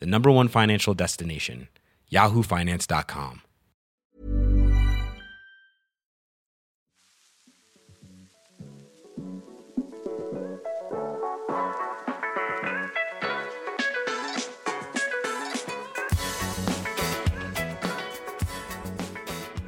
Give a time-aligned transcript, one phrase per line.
[0.00, 1.68] the number one financial destination,
[2.10, 3.42] yahoofinance.com.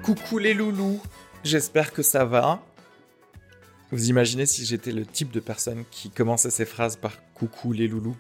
[0.03, 1.01] Coucou les loulous,
[1.45, 2.61] j'espère que ça va.
[3.93, 7.87] Vous imaginez si j'étais le type de personne qui commençait ses phrases par coucou les
[7.87, 8.17] loulous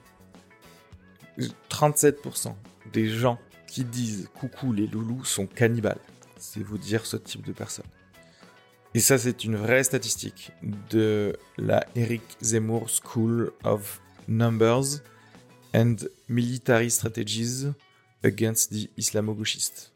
[1.71, 2.55] 37%
[2.93, 6.01] des gens qui disent coucou les loulous sont cannibales.
[6.39, 7.87] C'est vous dire ce type de personne.
[8.95, 10.53] Et ça, c'est une vraie statistique
[10.91, 15.01] de la Eric Zemmour School of Numbers
[15.75, 15.97] and
[16.29, 17.69] Military Strategies
[18.23, 19.93] Against the Islamo-gauchistes.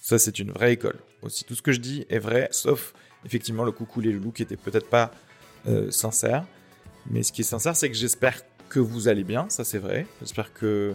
[0.00, 0.98] Ça, c'est une vraie école.
[1.20, 4.42] Aussi, tout ce que je dis est vrai, sauf effectivement le coucou les loulous qui
[4.42, 5.12] était peut-être pas
[5.68, 6.46] euh, sincère.
[7.10, 8.42] Mais ce qui est sincère, c'est que j'espère
[8.80, 10.06] vous allez bien, ça c'est vrai.
[10.20, 10.94] J'espère que euh,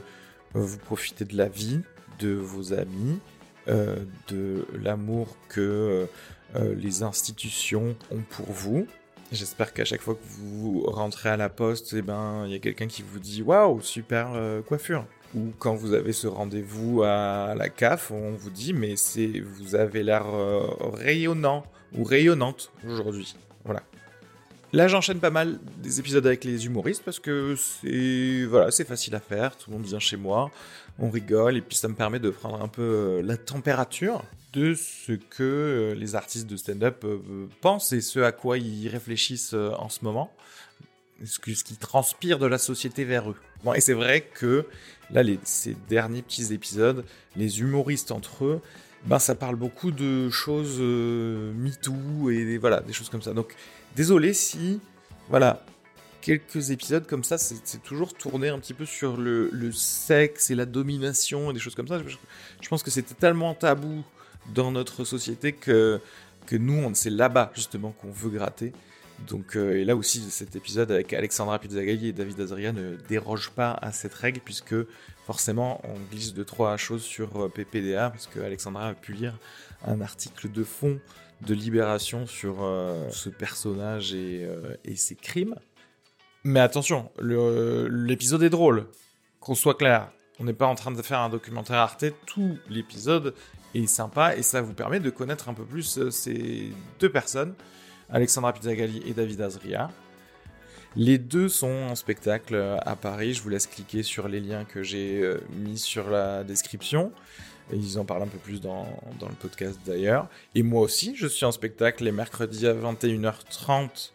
[0.53, 1.81] vous profitez de la vie,
[2.19, 3.19] de vos amis,
[3.67, 3.97] euh,
[4.29, 6.07] de l'amour que
[6.55, 8.87] euh, les institutions ont pour vous.
[9.31, 12.59] J'espère qu'à chaque fois que vous rentrez à la poste, eh ben, il y a
[12.59, 14.29] quelqu'un qui vous dit Waouh, super
[14.65, 15.05] coiffure
[15.35, 19.75] ou quand vous avez ce rendez-vous à la CAF, on vous dit mais c'est vous
[19.75, 20.25] avez l'air
[20.93, 21.63] rayonnant
[21.93, 23.35] ou rayonnante aujourd'hui.
[24.73, 29.15] Là, j'enchaîne pas mal des épisodes avec les humoristes parce que c'est voilà, c'est facile
[29.15, 29.55] à faire.
[29.55, 30.51] Tout le monde vient chez moi,
[30.99, 34.73] on rigole et puis ça me permet de prendre un peu euh, la température de
[34.73, 39.53] ce que euh, les artistes de stand-up euh, pensent et ce à quoi ils réfléchissent
[39.53, 40.33] en ce moment,
[41.23, 43.37] ce qui transpire de la société vers eux.
[43.63, 44.65] Bon, et c'est vrai que
[45.11, 47.05] là, ces derniers petits épisodes,
[47.37, 48.61] les humoristes entre eux,
[49.05, 53.33] ben ça parle beaucoup de choses MeToo et voilà, des choses comme ça.
[53.33, 53.55] Donc
[53.97, 54.79] Désolé si,
[55.27, 55.65] voilà,
[56.21, 60.67] quelques épisodes comme ça, c'est toujours tourné un petit peu sur le, sexe et la
[60.67, 61.99] domination et des choses comme ça.
[62.61, 64.03] Je, pense que c'était tellement tabou
[64.53, 65.99] dans notre société que,
[66.45, 68.71] que nous, c'est là-bas justement qu'on veut gratter.
[69.27, 73.49] Donc, euh, et là aussi, cet épisode avec Alexandra Pizzagalli et David Azaria ne déroge
[73.49, 74.75] pas à cette règle, puisque
[75.25, 79.39] forcément, on glisse de trois choses sur euh, PPDA, parce que Alexandra a pu lire
[79.87, 80.99] un article de fond
[81.41, 85.55] de libération sur euh, ce personnage euh, et, ses crimes.
[86.43, 88.87] Mais attention, l'épisode est drôle,
[89.39, 90.09] qu'on soit clair.
[90.39, 93.33] On n'est pas en train de faire un documentaire Arte, tout l'épisode
[93.75, 97.53] est sympa et ça vous permet de connaître un peu plus euh, ces deux personnes,
[98.09, 99.89] Alexandra Pizzagalli et David Azria.
[100.95, 104.81] Les deux sont en spectacle à Paris, je vous laisse cliquer sur les liens que
[104.81, 107.11] j'ai mis sur la description.
[107.73, 108.87] Ils en parlent un peu plus dans,
[109.19, 110.27] dans le podcast d'ailleurs.
[110.55, 114.11] Et moi aussi, je suis en spectacle les mercredis à 21h30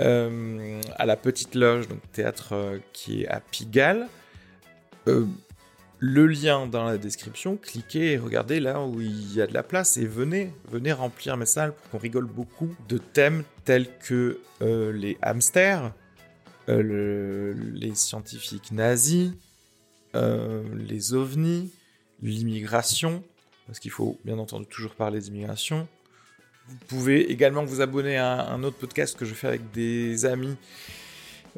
[0.00, 4.06] euh, à la Petite Loge, donc théâtre euh, qui est à Pigalle.
[5.08, 5.26] Euh,
[5.98, 9.64] le lien dans la description, cliquez et regardez là où il y a de la
[9.64, 14.38] place et venez, venez remplir mes salles pour qu'on rigole beaucoup de thèmes tels que
[14.60, 15.92] les hamsters,
[16.68, 19.32] les scientifiques nazis,
[20.14, 21.72] les ovnis,
[22.22, 23.22] l'immigration,
[23.66, 25.86] parce qu'il faut bien entendu toujours parler d'immigration.
[26.68, 30.56] Vous pouvez également vous abonner à un autre podcast que je fais avec des amis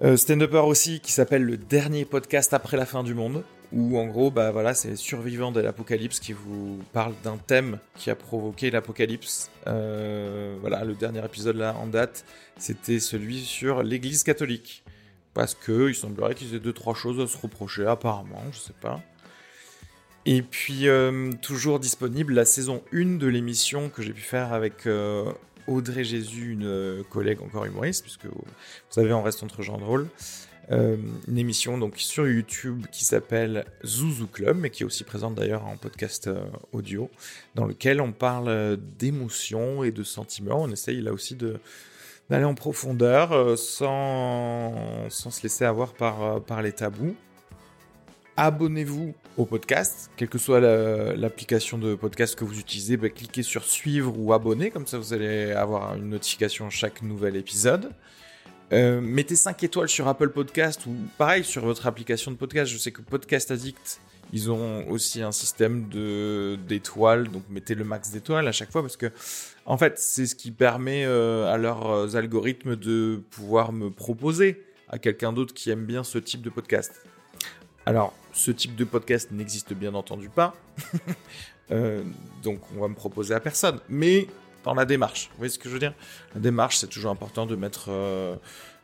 [0.03, 4.07] euh, stand-uppers aussi, qui s'appelle Le Dernier Podcast après la fin du monde, où en
[4.07, 8.15] gros, bah voilà, c'est les survivants de l'apocalypse qui vous parlent d'un thème qui a
[8.15, 9.51] provoqué l'apocalypse.
[9.67, 12.25] Euh, voilà, le dernier épisode là en date,
[12.57, 14.85] c'était celui sur l'Église catholique.
[15.35, 18.75] Parce que il semblerait qu'ils aient deux trois choses à se reprocher, apparemment, je sais
[18.81, 19.01] pas.
[20.33, 24.87] Et puis, euh, toujours disponible la saison 1 de l'émission que j'ai pu faire avec
[24.87, 25.25] euh,
[25.67, 28.45] Audrey Jésus, une euh, collègue encore humoriste, puisque vous
[28.91, 30.07] savez, on reste entre gens drôles.
[30.71, 30.97] Euh,
[31.27, 35.67] une émission donc sur YouTube qui s'appelle Zouzou Club, mais qui est aussi présente d'ailleurs
[35.67, 36.31] en podcast
[36.71, 37.11] audio,
[37.57, 40.63] dans lequel on parle d'émotions et de sentiments.
[40.63, 41.59] On essaye là aussi de
[42.29, 47.17] d'aller en profondeur sans, sans se laisser avoir par, par les tabous.
[48.37, 53.43] Abonnez-vous au podcast, quelle que soit la- l'application de podcast que vous utilisez, bah, cliquez
[53.43, 57.91] sur suivre ou abonner, comme ça vous allez avoir une notification chaque nouvel épisode.
[58.73, 62.71] Euh, mettez 5 étoiles sur Apple Podcast ou pareil sur votre application de podcast.
[62.71, 64.01] Je sais que Podcast Addict,
[64.33, 65.89] ils ont aussi un système
[66.69, 69.11] d'étoiles, donc mettez le max d'étoiles à chaque fois parce que
[69.67, 74.63] en fait c'est ce qui permet euh, à leurs euh, algorithmes de pouvoir me proposer
[74.89, 77.03] à quelqu'un d'autre qui aime bien ce type de podcast.
[77.87, 80.55] Alors ce type de podcast n'existe bien entendu pas,
[81.73, 82.03] Euh,
[82.43, 84.27] donc on va me proposer à personne, mais
[84.65, 85.29] dans la démarche.
[85.33, 85.95] Vous voyez ce que je veux dire?
[86.35, 88.37] La démarche, c'est toujours important de mettre euh,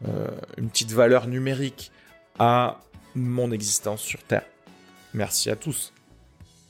[0.09, 1.91] euh, une petite valeur numérique
[2.39, 2.81] à
[3.15, 4.45] mon existence sur Terre.
[5.15, 5.93] Merci à tous.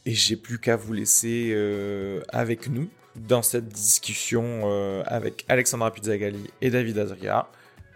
[0.04, 1.52] Et j'ai plus qu'à vous laisser
[2.28, 7.48] avec nous dans cette discussion avec Alexandra Pizzagalli et David Adria.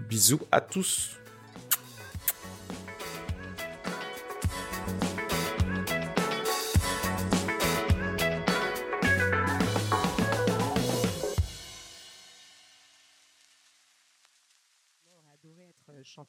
[0.09, 1.20] Bisous à tous.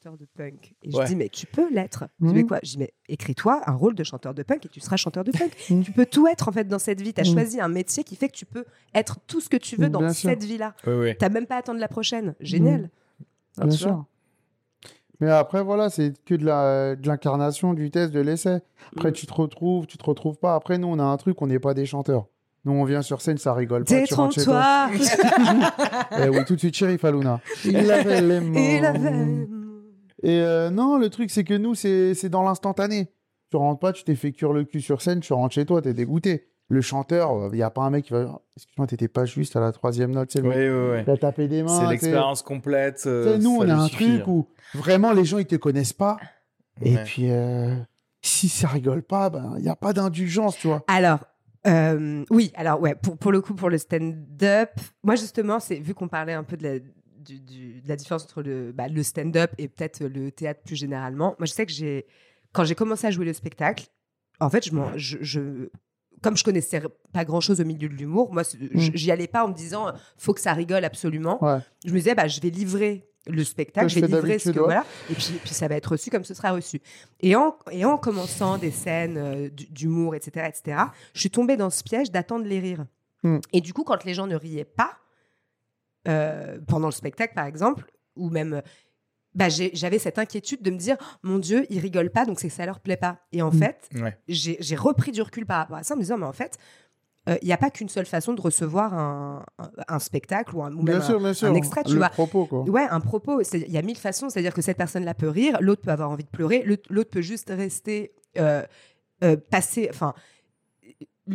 [0.02, 0.74] Chanteur de punk.
[0.82, 1.02] Et Ouais.
[1.04, 2.04] je dis, mais tu peux l'être.
[2.20, 2.32] Mhm.
[2.32, 2.58] mais quoi?
[2.62, 5.30] Je dis, mais écris-toi un rôle de chanteur de punk et tu seras chanteur de
[5.30, 5.52] punk.
[5.70, 5.84] Mhm.
[5.84, 7.12] tu peux tout être en fait dans cette vie.
[7.14, 7.32] Tu as Mhm.
[7.32, 8.64] choisi un métier qui fait que tu peux
[8.94, 10.30] être tout ce que tu veux dans Bien sûr.
[10.30, 10.74] cette vie-là.
[10.86, 11.16] Oui, oui.
[11.18, 12.34] T'as même pas à attendre la prochaine.
[12.40, 12.90] Génial.
[13.58, 13.76] Bien tu vois?
[13.76, 14.04] sûr.
[15.20, 18.58] Mais après, voilà, c'est que de la- de l'incarnation, du test, de l'essai.
[18.96, 20.56] Après, tu te retrouves, tu te retrouves pas.
[20.56, 22.26] Après, nous, on a un truc, on n'est pas des chanteurs.
[22.64, 23.94] Nous, on vient sur scène, ça rigole pas.
[23.94, 24.00] Tu.
[24.00, 24.88] Détrompe-toi.
[26.24, 27.40] Eh oui, tout de suite, chérie Faluna.
[27.64, 28.54] Il avait les mots.
[28.58, 29.46] Il avait-
[30.22, 33.10] Et euh, non, le truc, c'est que nous, c'est c'est dans l'instantané.
[33.50, 35.82] Tu rentres pas, tu t'es fait cuire le cul sur scène, tu rentres chez toi,
[35.82, 36.48] t'es dégoûté.
[36.68, 39.56] Le chanteur, il n'y a pas un mec qui va dire Excuse-moi, t'étais pas juste
[39.56, 40.30] à la troisième note.
[40.32, 41.04] C'est le Oui, mec oui, oui.
[41.04, 41.80] qui a tapé des mains.
[41.80, 43.02] C'est l'expérience complète.
[43.06, 46.16] Euh, nous, on a un suffit, truc où vraiment les gens, ils te connaissent pas.
[46.80, 47.74] Et puis, euh,
[48.22, 50.82] si ça rigole pas, ben, il n'y a pas d'indulgence, tu vois.
[50.86, 51.18] Alors,
[51.66, 54.70] euh, oui, alors ouais, pour, pour le coup, pour le stand-up,
[55.02, 56.74] moi justement, c'est vu qu'on parlait un peu de la,
[57.22, 60.76] du- du- de la différence entre le, bah, le stand-up et peut-être le théâtre plus
[60.76, 62.06] généralement, moi je sais que j'ai,
[62.52, 63.86] quand j'ai commencé à jouer le spectacle,
[64.40, 65.68] en fait, je, m'en- je, je-
[66.22, 66.82] comme je connaissais
[67.12, 70.34] pas grand-chose au milieu de l'humour, moi, j- j'y allais pas en me disant, faut
[70.34, 71.42] que ça rigole absolument.
[71.44, 71.58] Ouais.
[71.84, 74.64] Je me disais, bah, je vais livrer le spectacle, je vais livrer ce que ouais.
[74.64, 76.80] voilà, et puis, puis ça va être reçu comme ce sera reçu.
[77.20, 80.78] Et en, et en commençant des scènes euh, d'humour, etc., etc.,
[81.14, 82.84] je suis tombée dans ce piège d'attendre les rires.
[83.22, 83.38] Hmm.
[83.52, 84.96] Et du coup, quand les gens ne riaient pas,
[86.08, 87.84] euh, pendant le spectacle, par exemple,
[88.16, 88.60] ou même, euh,
[89.34, 92.54] bah, j'avais cette inquiétude de me dire, mon Dieu, ils rigolent pas, donc c'est que
[92.54, 93.18] ça leur plaît pas.
[93.32, 93.58] Et en Hmm.
[93.58, 94.18] fait, Ouais.
[94.28, 96.58] j'ai repris du recul par rapport à ça en me disant, mais en fait,
[97.28, 100.62] euh, il n'y a pas qu'une seule façon de recevoir un, un- un spectacle ou,
[100.64, 101.48] un, ou Bien même sûr, un, bien sûr.
[101.48, 102.08] un extrait, tu le vois.
[102.08, 102.62] propos, quoi.
[102.68, 103.40] Ouais, un propos.
[103.54, 104.28] Il y a mille façons.
[104.28, 107.22] C'est-à-dire que cette personne-là peut rire, l'autre peut avoir envie de pleurer, l'autre l'autre peut
[107.22, 108.64] juste rester euh,
[109.22, 109.86] euh, passer.
[109.88, 110.14] Enfin,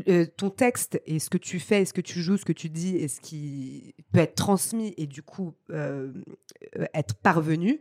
[0.10, 2.54] euh, ton texte et ce que tu fais, et ce que tu joues, ce que
[2.54, 6.12] tu dis, et ce qui peut être transmis et du coup euh,
[6.94, 7.80] être parvenu.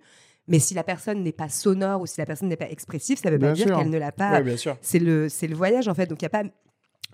[0.48, 3.28] Mais si la personne n'est pas sonore ou si la personne n'est pas expressive, ça
[3.30, 4.76] ne veut pas Bien dire qu'elle ne l'a pas Ouais, bien sûr.
[4.80, 6.06] c'est le, c'est le voyage en fait.
[6.06, 6.44] Donc il n'y a pas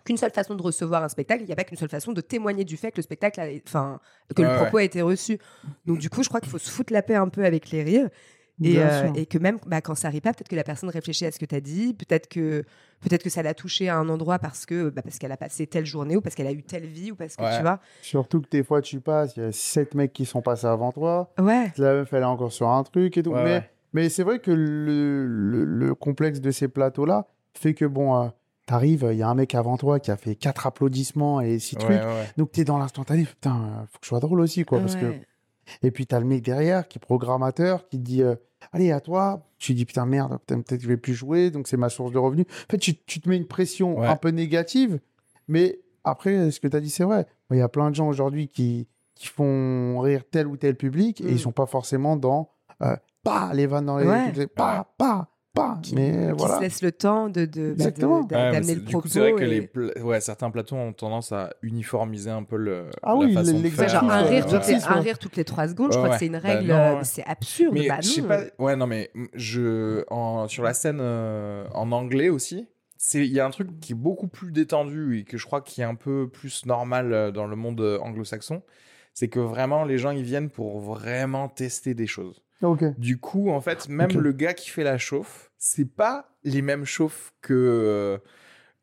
[0.05, 2.21] qu'une seule façon de recevoir un spectacle, il n'y a pas qu'une seule façon de
[2.21, 4.01] témoigner du fait que le spectacle, a, enfin,
[4.37, 4.61] que Ouais, le ouais.
[4.63, 5.39] propos a été reçu.
[5.87, 7.83] Donc du coup, je crois qu'il faut se foutre la paix un peu avec les
[7.83, 8.11] rires.
[8.63, 11.27] Et, euh, et que même bah, quand ça arrive pas, peut-être que la personne réfléchit
[11.27, 12.63] à ce que tu as dit, peut-être que,
[13.01, 15.67] peut-être que ça l'a touché à un endroit parce que bah, parce qu'elle a passé
[15.67, 17.57] telle journée ou parce qu'elle a eu telle vie ou parce que Ouais.
[17.57, 17.81] tu vois.
[18.03, 20.93] Surtout que des fois, tu passes, il y a sept mecs qui sont passés avant
[20.93, 21.33] toi.
[21.39, 21.73] Ouais.
[21.79, 23.31] La meuf, elle est encore sur un truc et tout.
[23.33, 23.71] Ouais, mais ouais.
[23.93, 28.29] mais c'est vrai que le, le, le complexe de ces plateaux-là fait que, bon, euh,
[28.67, 31.77] t'arrives, il y a un mec avant toi qui a fait quatre applaudissements et six
[31.77, 31.97] Ouais, trucs.
[31.97, 32.31] ouais.
[32.37, 33.25] Donc, t'es dans l'instantané.
[33.25, 34.79] Putain, euh, faut que je sois drôle aussi, quoi.
[34.81, 35.15] Parce que...
[35.83, 38.35] Et puis, t'as le mec derrière qui est programmateur qui dit euh,
[38.73, 39.47] Allez, à toi.
[39.59, 42.19] Tu dis Putain, merde, peut-être que je vais plus jouer, donc c'est ma source de
[42.19, 42.47] revenus.
[42.49, 44.07] En fait, tu, tu te mets une pression Ouais.
[44.07, 45.01] un peu négative,
[45.49, 47.27] mais après, ce que tu as dit, c'est vrai.
[47.51, 51.21] Il y a plein de gens aujourd'hui qui, qui font rire tel ou tel public
[51.21, 51.29] et Mm.
[51.29, 52.51] ils sont pas forcément dans
[52.83, 54.07] euh, pas les vannes dans les.
[54.07, 54.47] Ouais.
[54.49, 55.79] Pas, pas, pas.
[55.83, 56.57] Qui, mais qui voilà.
[56.57, 58.21] se laisse le temps de, de, bah, Exactement.
[58.31, 59.01] Ouais, le du propos.
[59.03, 62.43] coup, c'est vrai que et- les pla- ouais, certains plateaux ont tendance à uniformiser un
[62.45, 64.01] peu le, Ah la oui, façon de l'exercice, Ouais, faire.
[64.01, 65.01] genre un euh, rire, toutes les, un ouais.
[65.01, 66.15] rire toutes les trois secondes, je crois ouais.
[66.15, 67.75] que c'est une Bah règle, euh, c'est absurde.
[67.75, 68.41] Mais bah je sais pas.
[68.59, 72.67] Ouais, non, mais je en sur la scène euh, en anglais aussi.
[72.97, 75.61] c'est il y a un truc qui est beaucoup plus détendu et que je crois
[75.61, 78.63] qui est un peu plus normal dans le monde anglo-saxon,
[79.13, 82.43] c'est que vraiment les gens ils viennent pour vraiment tester des choses.
[82.99, 86.85] Du coup, en fait, même le gars qui fait la chauffe, c'est pas les mêmes
[86.85, 88.19] chauffes que euh,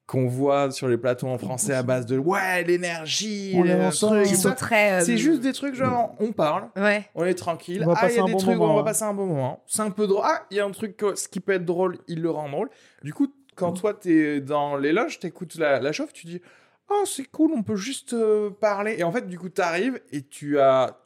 [0.06, 3.84] qu'on voit sur les plateaux en français à base de ouais l'énergie, On est le
[3.86, 4.18] ensemble.
[4.22, 4.56] truc, Ils tout sont ça.
[4.56, 4.92] très.
[4.94, 7.06] euh, C'est juste des trucs genre on parle, Ouais.
[7.16, 7.84] on est tranquille.
[7.84, 8.86] On va ah, il passer y a un des bon trucs, moment, on va hein.
[8.86, 9.64] passer un bon moment.
[9.68, 10.24] C'est un peu drôle.
[10.26, 12.50] Ah, il y a un truc que- ce qui peut être drôle, il le rend
[12.50, 12.70] drôle.
[13.04, 16.42] Du coup, quand toi t'es dans les loges, t'écoutes la, la chauffe, tu dis
[16.90, 18.96] oh c'est cool, on peut juste euh, parler.
[18.98, 20.98] Et en fait, du coup, t'arrives et tu as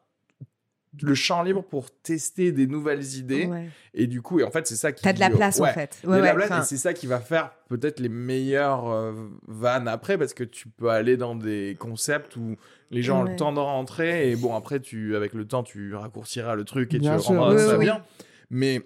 [1.02, 3.46] le champ libre pour tester des nouvelles idées.
[3.46, 3.70] Ouais.
[3.94, 5.04] Et du coup, et en fait, c'est ça qui.
[5.04, 6.00] T'as de la place en fait.
[6.04, 8.90] Ouais, de la ouais, place, enfin, et c'est ça qui va faire peut-être les meilleures
[8.92, 9.14] euh,
[9.48, 12.56] vannes après parce que tu peux aller dans des concepts où
[12.92, 15.96] les gens ont le temps de rentrer et bon après tu avec le temps tu
[15.96, 17.36] raccourciras le truc et Bien tu sûr.
[17.40, 18.04] rendras ça oui, bien.
[18.52, 18.82] Mais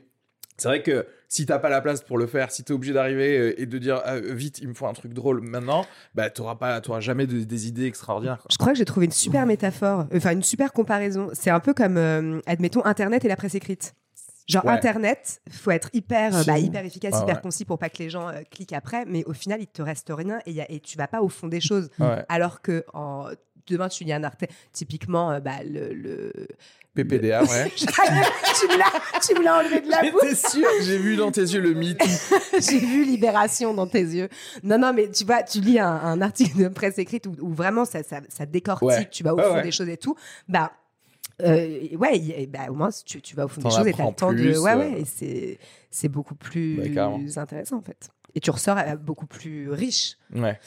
[0.56, 3.38] c'est vrai que si t'as pas la place pour le faire, si t'es obligé d'arriver
[3.38, 6.56] euh, et de dire ah, vite il me faut un truc drôle maintenant, bah t'auras
[6.56, 8.38] pas t'auras jamais de- des idées extraordinaires.
[8.38, 8.48] quoi.
[8.52, 11.30] Je crois que j'ai trouvé une super métaphore, enfin une super comparaison.
[11.34, 13.94] C'est un peu comme, euh, admettons, Internet et la presse écrite.
[14.48, 14.72] Genre Ouais.
[14.72, 17.42] Internet, faut être hyper, euh, bah, hyper efficace, Ah hyper ouais.
[17.42, 20.08] concis pour pas que les gens euh, cliquent après, mais au final il te reste
[20.10, 21.90] rien et, y a- et tu vas pas au fond des choses.
[22.00, 22.24] Ouais.
[22.30, 23.28] Alors que en,
[23.68, 26.32] demain tu lis un article, typiquement euh, bah, le, le...
[26.96, 27.72] PPDA ouais.
[27.76, 30.22] tu me l'as, enlevé de la bouche.
[30.54, 32.02] J'étais j'ai vu dans tes yeux le mythe.
[32.60, 34.30] J'ai vu Libération dans tes yeux.
[34.64, 37.54] Non, non, mais tu vois, tu lis un, un article de presse écrite où, où
[37.54, 39.08] vraiment ça, ça, ça décortique, Ouais.
[39.12, 39.62] tu vas au fond ouais.
[39.62, 40.16] des choses et tout.
[40.48, 40.72] Bah,
[41.44, 44.16] euh, ouais, bah, au moins tu, tu vas au fond des choses et t'as le
[44.16, 44.58] temps de.
[44.58, 44.78] Ouais, euh.
[44.78, 45.60] ouais, et c'est,
[45.92, 46.98] c'est beaucoup plus
[47.38, 48.10] intéressant en fait.
[48.34, 50.18] Et tu ressors euh, beaucoup plus riche.
[50.34, 50.60] Ouais.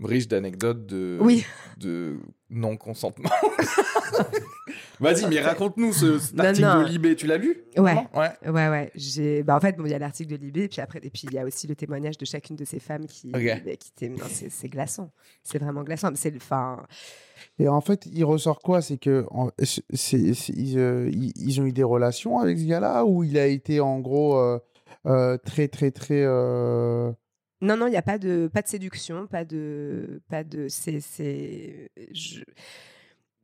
[0.00, 1.44] Riche d'anecdotes de, Oui.
[1.78, 2.18] de
[2.50, 3.30] non-consentement.
[5.00, 6.82] Vas-y, mais raconte-nous ce, cet Non, article non.
[6.82, 7.16] de Libé.
[7.16, 7.56] Tu l'as lu?
[7.76, 7.94] Ouais.
[8.14, 8.30] Ouais.
[8.46, 8.90] Ouais, ouais.
[8.94, 11.22] J'ai, bah, en fait, bon, il y a l'article de Libé, puis après, et puis
[11.24, 13.62] il y a aussi le témoignage de chacune de ces femmes qui, Ok.
[13.64, 14.16] bah, qui t'aiment.
[14.18, 15.10] Non, c'est, c'est glaçant.
[15.44, 16.10] C'est vraiment glaçant.
[16.14, 16.82] C'est, enfin,
[17.58, 18.82] Et en fait, il ressort quoi?
[18.82, 22.58] C'est que en- c'est- c'est- c'est- ils, euh, ils- ils ont eu des relations avec
[22.58, 24.58] ce gars-là ou il a été en gros euh,
[25.06, 26.24] euh, très très très.
[27.60, 30.20] Non, non, il n'y a pas de, pas de séduction, pas de.
[30.28, 31.00] Pas de c'est.
[31.00, 32.40] c'est je...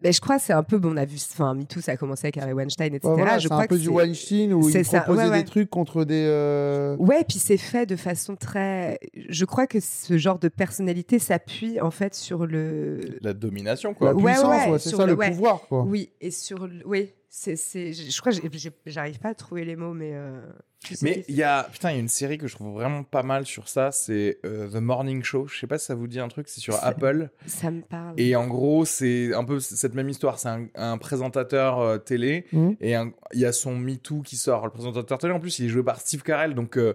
[0.02, 0.76] Mais je crois que c'est un peu.
[0.78, 1.16] Bon, on a vu.
[1.32, 3.08] Enfin, MeToo, ça a commencé avec Harvey Weinstein, etc.
[3.08, 5.38] ouais, voilà, je crois un peu que du Weinstein où il ça, proposait ouais, ouais.
[5.42, 6.26] des trucs contre des.
[6.28, 8.98] euh, Ouais, puis c'est fait de façon très.
[9.14, 13.00] Je crois que ce genre de personnalité s'appuie en fait sur le.
[13.22, 14.14] La domination, La quoi.
[14.14, 15.30] Ouais, puissance, ouais, ouais, c'est sur ça le- le ouais.
[15.30, 15.82] pouvoir quoi.
[15.84, 16.66] Oui, et sur.
[16.66, 17.56] le- Oui, c'est.
[17.56, 18.38] c'est- Je crois que
[18.86, 20.12] j'arrive pas à trouver les mots, mais.
[20.14, 20.40] euh,
[20.84, 23.02] sais Mais il y a putain, il y a une série que je trouve vraiment
[23.02, 25.46] pas mal sur ça, c'est euh, The Morning Show.
[25.48, 27.30] Je sais pas si ça vous dit un truc, c'est sur C'est- Apple.
[27.46, 28.14] Ça me parle.
[28.18, 30.38] Et en gros, c'est un peu cette même histoire.
[30.38, 32.76] C'est un, un présentateur euh, télé Mhm.
[32.80, 32.94] et
[33.32, 34.64] il y a son MeToo qui sort.
[34.64, 36.94] Le présentateur télé, en plus, il est joué par Steve Carell, donc euh,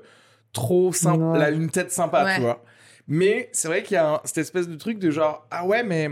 [0.54, 1.24] trop sympa.
[1.24, 1.40] Ouais.
[1.40, 2.36] Il a une tête sympa, Ouais.
[2.36, 2.64] tu vois.
[3.08, 5.84] Mais c'est vrai qu'il y a un- cette espèce de truc de genre, ah ouais,
[5.84, 6.12] mais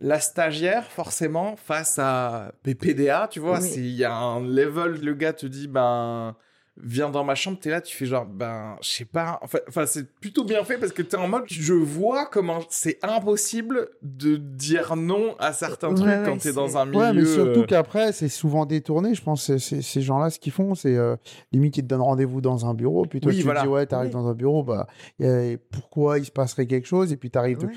[0.00, 3.68] la stagiaire, forcément, face à PPDA, tu vois, Oui.
[3.68, 6.36] c'est- il y a un level, le gars te dit, ben,
[6.80, 9.84] viens dans ma chambre, t'es là, tu fais genre, ben, je sais pas, enfin, enfin,
[9.86, 14.36] c'est plutôt bien fait parce que t'es en mode, je vois comment c'est impossible de
[14.36, 16.98] dire non à certains Ouais, trucs ouais, quand t'es dans un milieu.
[17.00, 19.14] Ouais, mais surtout euh, qu'après, c'est souvent détourné.
[19.16, 21.16] Je pense que c'est- ces gens-là, ce qu'ils font, c'est euh,
[21.50, 23.04] limite, ils te donnent rendez-vous dans un bureau.
[23.06, 23.62] Puis toi, Oui, tu voilà.
[23.62, 24.22] te dis, ouais, t'arrives Oui.
[24.22, 24.86] dans un bureau, bah,
[25.18, 27.72] y a- pourquoi il se passerait quelque chose Et puis t'arrives, Ouais.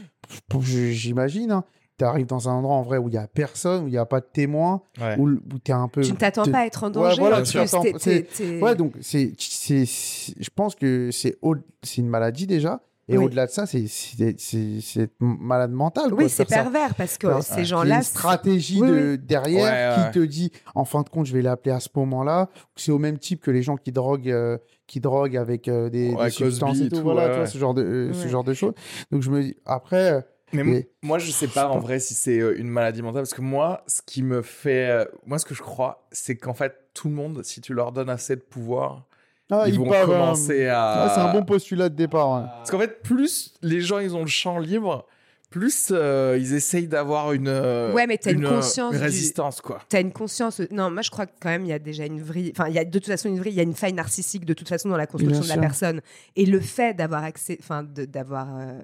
[0.61, 1.63] j'imagine, hein,
[2.01, 4.05] t'arrives dans un endroit en vrai où il y a personne, où il n'y a
[4.05, 5.15] pas de témoin, ouais.
[5.17, 6.01] où, où t'es un peu.
[6.01, 7.20] Tu ne t'attends pas à être en Ouais, danger.
[7.22, 11.38] voilà, en tu t'es- t'es- t'es- Ouais, donc c'est, c'est, c'est- je pense que c'est,
[11.41, 12.81] au- c'est une maladie déjà.
[13.10, 13.25] Et Oui.
[13.25, 16.13] au-delà de ça, c'est, c'est, c'est, c'est être malade mental.
[16.13, 16.55] Oui, c'est ça.
[16.63, 17.98] pervers parce que Enfin, ces gens-là.
[17.98, 20.12] une stratégie Oui, de, derrière Ouais, ouais.
[20.12, 22.48] qui te dit, en fin de compte, je vais l'appeler à ce moment-là.
[22.77, 26.13] C'est au même type que les gens qui droguent, euh, qui droguent avec euh, des,
[26.13, 27.48] Ouais, des substances et et tout, voilà, ouais, tu vois, ouais.
[27.50, 28.29] ce genre de, euh, ce Ouais.
[28.29, 28.74] genre de choses.
[29.12, 30.22] Donc je me dis, après, euh,
[30.53, 33.41] Mais moi, je sais pas en vrai si c'est euh, une maladie mentale parce que
[33.41, 37.08] moi, ce qui me fait, euh, moi, ce que je crois, c'est qu'en fait, tout
[37.08, 39.05] le monde, si tu leur donnes assez de pouvoir,
[39.50, 41.12] ah, ils ils vont peuvent, euh, commencer à.
[41.13, 42.29] c'est un bon postulat de départ.
[42.31, 42.48] ouais.
[42.58, 45.05] Parce qu'en fait, plus les gens ils ont le champ libre,
[45.51, 47.48] plus euh, ils essayent d'avoir une.
[47.48, 49.79] euh, Ouais, mais t'as une euh, conscience une du- résistance, quoi.
[49.89, 50.60] T'as une conscience.
[50.72, 52.51] Non, moi je crois que quand même il y a déjà une vrille.
[52.55, 53.53] Enfin, il y a de toute façon une vrille.
[53.53, 55.53] Il y a une faille narcissique de toute façon dans la construction Bien de la
[55.55, 55.62] sûr.
[55.62, 56.01] personne.
[56.36, 58.79] Et le fait d'avoir accès, enfin, de- d'avoir, euh,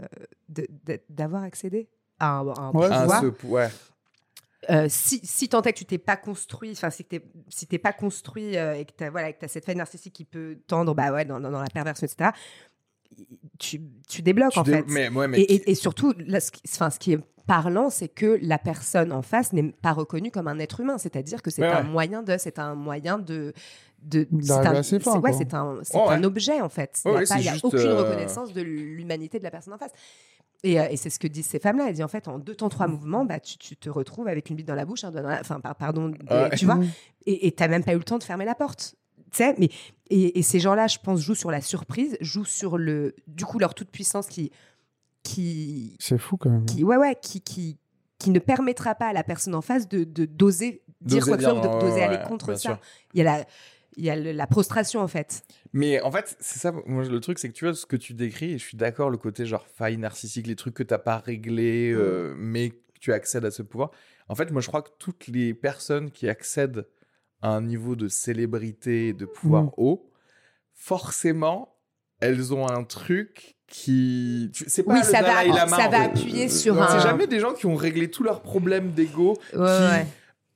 [1.10, 3.22] d'avoir accédé à un, à un Ouais, pouvoir.
[3.22, 3.70] ce- ouais.
[4.70, 7.78] Euh, si, si tant est que tu t'es pas construit, enfin si t'es si t'es
[7.78, 10.94] pas construit euh, et que t'as voilà que t'as cette faille narcissique qui peut tendre
[10.96, 12.32] bah ouais dans, dans, dans la perversion etc.
[13.60, 14.86] Tu, tu débloques Tu en dé- fait.
[14.88, 17.90] Mais, ouais, mais Et, et- et surtout, là, ce, qui, enfin, ce qui est parlant,
[17.90, 20.98] c'est que la personne en face n'est pas reconnue comme un être humain.
[20.98, 21.90] C'est-à-dire que c'est Ouais, un ouais.
[21.90, 23.54] moyen de, c'est un moyen de
[24.04, 25.38] de c'est un, à ses fins, c'est- ouais, quoi.
[25.40, 26.26] c'est un, c'est Ouais, un ouais.
[26.28, 27.02] objet en fait.
[27.04, 29.40] Il Ouais, n'y a, pas- c'est il y a juste, aucune euh, reconnaissance de l'humanité
[29.40, 29.92] de la personne en face.
[30.64, 31.86] Et, euh, et c'est ce que disent ces femmes-là.
[31.88, 34.50] Elles disent en fait, en deux temps, trois mouvements, bah, tu, tu te retrouves avec
[34.52, 35.40] une bite dans la bouche, un doigt dans la.
[35.40, 36.20] Enfin, par- pardon, des-
[36.58, 36.76] tu vois.
[36.76, 36.88] Mmh.
[37.26, 38.94] Et tu n'as même pas eu le temps de fermer la porte.
[39.38, 39.70] Tu sais, mais.
[40.10, 43.14] Et, et ces gens-là, je pense, jouent sur la surprise, jouent sur le.
[43.28, 44.52] Du coup, leur toute-puissance qui.
[45.24, 46.66] qui C'est fou quand même.
[46.66, 47.78] qui, ouais, ouais, qui, qui,
[48.20, 51.44] qui ne permettra pas à la personne en face de de- d'oser dire quoi que
[51.44, 52.58] ce soit, d'oser ouais, aller contre ça.
[52.58, 52.80] sûr.
[53.14, 53.46] Il y a la,
[53.98, 55.44] il y a le- la prostration en fait.
[55.74, 56.72] Mais en fait, c'est ça.
[56.86, 59.10] Moi, le truc, c'est que tu vois ce que tu décris, et je suis d'accord,
[59.10, 63.12] le côté genre faille narcissique, les trucs que t'as pas réglés, euh, mais que tu
[63.14, 63.92] accèdes à ce pouvoir.
[64.30, 66.88] En fait, moi, je crois que toutes les personnes qui accèdent
[67.48, 69.72] à un niveau de célébrité et de pouvoir Mm.
[69.78, 70.10] haut,
[70.74, 71.76] forcément,
[72.20, 74.50] elles ont un truc qui.
[74.54, 76.88] tu- C'est pas Oui, le ça va, Lama, ça va appuyer sur Ouais, un.
[77.00, 80.06] C'est jamais des gens qui ont réglé tous leurs problèmes d'ego Ouais,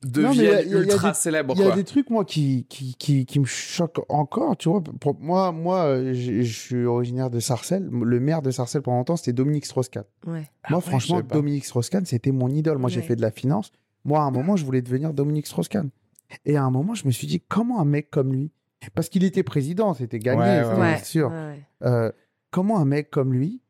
[0.01, 1.53] qui deviennent il y a- il y a ultra célèbres.
[1.57, 4.81] Il y a des trucs, moi, qui, qui, qui, qui me choquent encore, tu vois.
[4.81, 7.87] Pour moi, moi euh, je suis originaire de Sarcelles.
[7.91, 10.05] Le maire de Sarcelles, pendant longtemps, c'était Dominique Strauss-Kahn.
[10.27, 10.49] ouais.
[10.63, 11.21] Ah Moi, franchement.
[11.21, 12.77] Dominique Strauss-Kahn, c'était mon idole.
[12.77, 13.71] Moi, j'ai fait de la finance.
[14.05, 15.89] Moi, à un moment, je voulais devenir Dominique Strauss-Kahn.
[16.45, 18.51] Et à un moment, je me suis dit, comment un mec comme lui,
[18.93, 21.31] parce qu'il était président, c'était gagné, Ouais, c'était Ouais, sûr.
[21.83, 22.11] Euh,
[22.51, 23.61] comment un mec comme lui,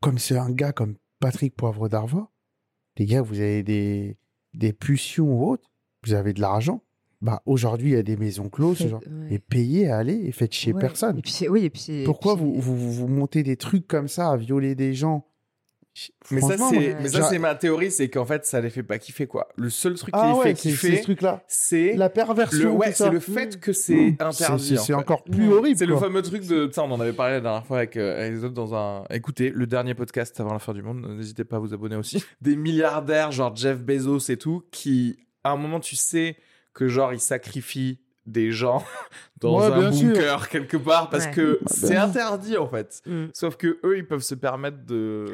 [0.00, 2.30] comme c'est un gars comme Patrick Poivre d'Arvor,
[2.98, 4.16] les gars, vous avez des,
[4.54, 5.70] des pulsions ou autres,
[6.04, 6.82] vous avez de l'argent.
[7.22, 9.00] Bah, aujourd'hui, il y a des maisons closes, genre.
[9.30, 10.80] Et payez, allez, et faites chier Ouais.
[10.80, 11.18] personne.
[11.18, 12.02] Et puis, oui, et puis.
[12.04, 15.24] Pourquoi puis- vous, vous, vous, vous montez des trucs comme ça à violer des gens
[16.30, 19.26] Mais ça, c'est, mais ça, ma théorie, c'est qu'en fait, ça les fait pas kiffer,
[19.26, 19.48] quoi.
[19.56, 22.12] Le seul truc qui Ah les ouais, fait c'est c'est ce kiffer, c'est La le,
[22.12, 22.76] perversion.
[22.76, 23.10] ouais, tout c'est ça.
[23.10, 24.16] le fait que c'est Mmh.
[24.20, 24.36] interdit.
[24.68, 24.94] C'est- en C'est fait.
[24.94, 25.54] encore plus Ouais.
[25.54, 25.76] horrible.
[25.78, 26.66] C'est le fameux truc de.
[26.66, 28.74] Tu sais, on en avait parlé la dernière fois avec, euh, avec les autres dans
[28.74, 29.04] un.
[29.10, 32.24] Écoutez, le dernier podcast avant la fin du monde, n'hésitez pas à vous abonner aussi.
[32.40, 36.36] Des milliardaires, genre Jeff Bezos et tout, qui, à un moment, tu sais
[36.72, 38.84] que, genre, ils sacrifient des gens
[39.40, 40.08] dans Ouais, un bien sûr.
[40.12, 41.30] bunker quelque part parce Ouais.
[41.32, 43.00] que Bah, c'est interdit, en fait.
[43.06, 43.26] Mm.
[43.34, 45.26] Sauf que eux, ils peuvent se permettre de,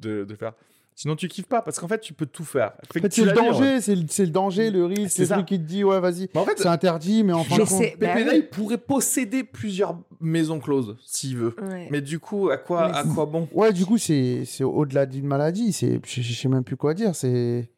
[0.00, 0.52] de, de faire.
[0.96, 2.74] Sinon, tu kiffes pas parce qu'en fait, tu peux tout faire.
[2.88, 5.58] En fait, c'est le danger, c'est le, c'est le danger, le risque, C'est truc qui
[5.58, 7.98] te dit, ouais, vas-y, en fait, c'est interdit, mais en fin de compte.
[7.98, 11.56] bah il pourrait posséder plusieurs maisons closes s'il veut.
[11.68, 11.88] Ouais.
[11.90, 13.48] Mais du coup, à quoi, Mais à quoi bon?
[13.50, 15.72] Ouais, du coup, c'est c'est au-delà d'une maladie.
[15.72, 17.16] C'est, je, je sais même plus quoi dire.
[17.16, 17.68] C'est,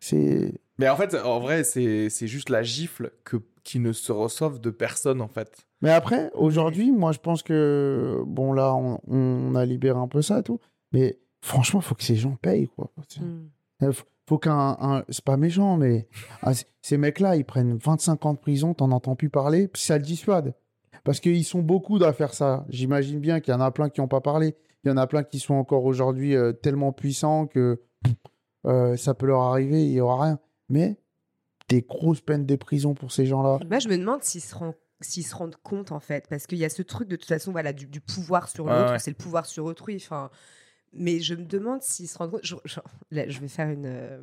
[0.00, 0.54] c'est.
[0.78, 4.60] Mais en fait, en vrai, c'est c'est juste la gifle que, qui ne se reçoivent
[4.60, 5.66] de personne, en fait.
[5.82, 10.22] Mais après, aujourd'hui, moi, je pense que bon, là, on, on a libéré un peu
[10.22, 10.60] ça, et tout.
[10.92, 12.90] Mais franchement, faut que ces gens payent, quoi.
[13.20, 13.46] Mm.
[13.82, 16.08] Il faut, faut qu'un, un- c'est pas méchant, mais
[16.42, 19.96] ah, ces mecs-là, ils prennent 25 ans de prison, t'en entends plus parler, puis ça
[19.98, 20.54] le dissuade.
[21.04, 22.64] Parce qu'ils sont beaucoup à faire ça.
[22.68, 24.56] J'imagine bien qu'il y en a plein qui n'ont pas parlé.
[24.84, 27.80] Il y en a plein qui sont encore aujourd'hui euh, tellement puissants que
[28.66, 30.38] euh, ça peut leur arriver, il y aura rien.
[30.68, 31.00] Mais
[31.68, 33.58] des grosses peines de prison pour ces gens-là.
[33.68, 36.58] Moi, je me demande s'ils se, rend- s'ils se rendent compte, en fait, parce qu'il
[36.58, 38.98] y a ce truc, de toute façon, voilà, du, du pouvoir sur l'autre, ouais.
[38.98, 39.96] c'est le pouvoir sur autrui.
[39.96, 40.30] Enfin,
[40.92, 42.40] mais je me demande s'ils se rendent compte.
[42.44, 43.86] Je, je- là, je vais faire une.
[43.86, 44.18] euh,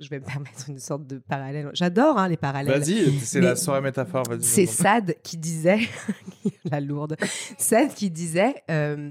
[0.00, 1.70] je vais me permettre une sorte de parallèle.
[1.72, 2.80] J'adore hein, les parallèles.
[2.80, 4.42] Vas-y, c'est Mais la soirée métaphore, vas-y.
[4.42, 4.66] C'est.
[4.66, 5.78] Sade qui disait,
[6.70, 7.16] la lourde,
[7.58, 9.10] Sade qui disait, euh,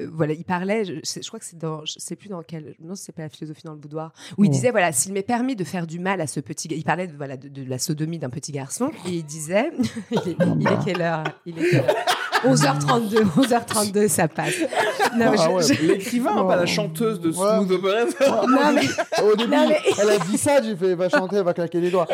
[0.00, 2.42] euh, voilà, il parlait, je, sais- je crois que c'est dans, je sais plus dans
[2.42, 4.52] quel, non, c'est pas la philosophie dans le boudoir, où il Oh.
[4.52, 7.06] disait, voilà, s'il m'est permis de faire du mal à ce petit, ga- il parlait
[7.06, 9.70] de, voilà, de, de la sodomie d'un petit garçon, et il disait,
[10.10, 11.94] il est, il est quelle heure Il est quelle heure?
[12.44, 14.54] 11h32, 11h32, ça passe.
[15.16, 15.62] Non, mais Ah je- ouais.
[15.62, 16.44] je- L'écrivain, Oh.
[16.44, 17.34] pas la chanteuse de Ouais.
[17.34, 18.48] Smooth Operator.
[18.48, 21.44] non, mais- Au début, Non, mais- elle a dit ça, j'ai fait, va chanter, elle
[21.44, 22.06] va claquer les doigts.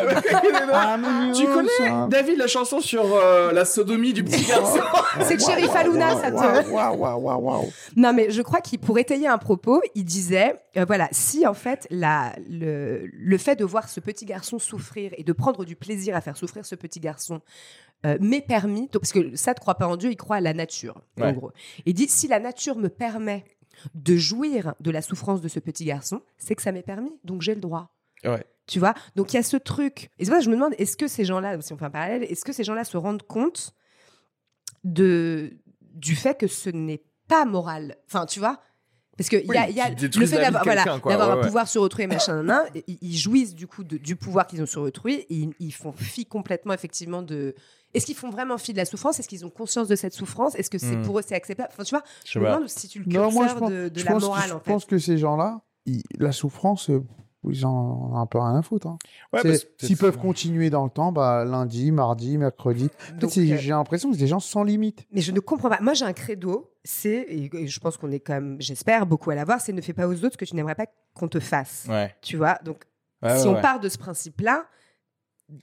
[0.73, 0.97] Ah,
[1.35, 2.07] Tu oh, connais, ça.
[2.09, 4.79] David, la chanson sur euh, la sodomie du petit garçon?
[5.21, 6.35] C'est que Sheriff Aluna, ça te...
[6.35, 7.65] Waouh, waouh, waouh, waouh, waouh.
[7.95, 11.53] Non, mais je crois qu'il, pour étayer un propos, il disait, euh, voilà, si en
[11.53, 15.75] fait la, le, le fait de voir ce petit garçon souffrir et de prendre du
[15.75, 17.41] plaisir à faire souffrir ce petit garçon
[18.05, 20.53] euh, m'est permis, parce que ça ne croit pas en Dieu, il croit à la
[20.53, 21.51] nature, en gros.
[21.85, 23.43] Il dit, si la nature me permet
[23.95, 27.41] de jouir de la souffrance de ce petit garçon, c'est que ça m'est permis, donc
[27.41, 27.93] j'ai le droit.
[28.23, 28.43] Ouais.
[28.65, 28.93] Tu vois?
[29.15, 30.09] Donc il y a ce truc.
[30.19, 31.85] Et c'est pour ça que je me demande, est-ce que ces gens-là, si on fait
[31.85, 33.73] un parallèle, est-ce que ces gens-là se rendent compte
[34.83, 37.95] de, du fait que ce n'est pas moral?
[38.07, 38.59] Enfin, tu vois?
[39.17, 42.03] Parce que il y a, y le fait d'avoir voilà, Ouais, un pouvoir sur autrui
[42.03, 45.15] et machin, nan, ils, ils jouissent du coup de- du pouvoir qu'ils ont sur autrui
[45.15, 47.55] et ils, ils font fi complètement effectivement de.
[47.97, 49.19] Est-ce qu'ils font vraiment fi de la souffrance?
[49.19, 50.55] Est-ce qu'ils ont conscience de cette souffrance?
[50.55, 51.01] Est-ce que c'est Hmm.
[51.03, 51.69] pour eux c'est acceptable?
[51.73, 53.89] Enfin, tu vois, Je je me demande si tu le Non, moi, je pense, de,
[53.89, 54.71] de je la pense, morale je en fait.
[54.71, 55.61] pense que ces gens-là,
[56.17, 57.03] la souffrance, euh,
[57.49, 58.87] ils en ont un peu rien à foutre.
[58.87, 58.97] hein.
[59.31, 59.53] Ouais, que
[59.85, 62.89] S'ils peuvent continuer dans le temps, bah, lundi, mardi, mercredi.
[63.23, 65.05] En fait, euh, j'ai l'impression que c'est des gens sans limite.
[65.11, 65.79] Mais je ne comprends pas.
[65.81, 69.35] Moi, j'ai un credo, c'est, et je pense qu'on est quand même, j'espère, beaucoup à
[69.35, 71.85] l'avoir, c'est ne fais pas aux autres ce que tu n'aimerais pas qu'on te fasse.
[71.89, 72.13] Ouais.
[72.21, 72.59] Tu vois?
[72.65, 72.83] Donc,
[73.23, 73.61] Ouais, si ouais, on ouais.
[73.61, 74.65] part de ce principe-là,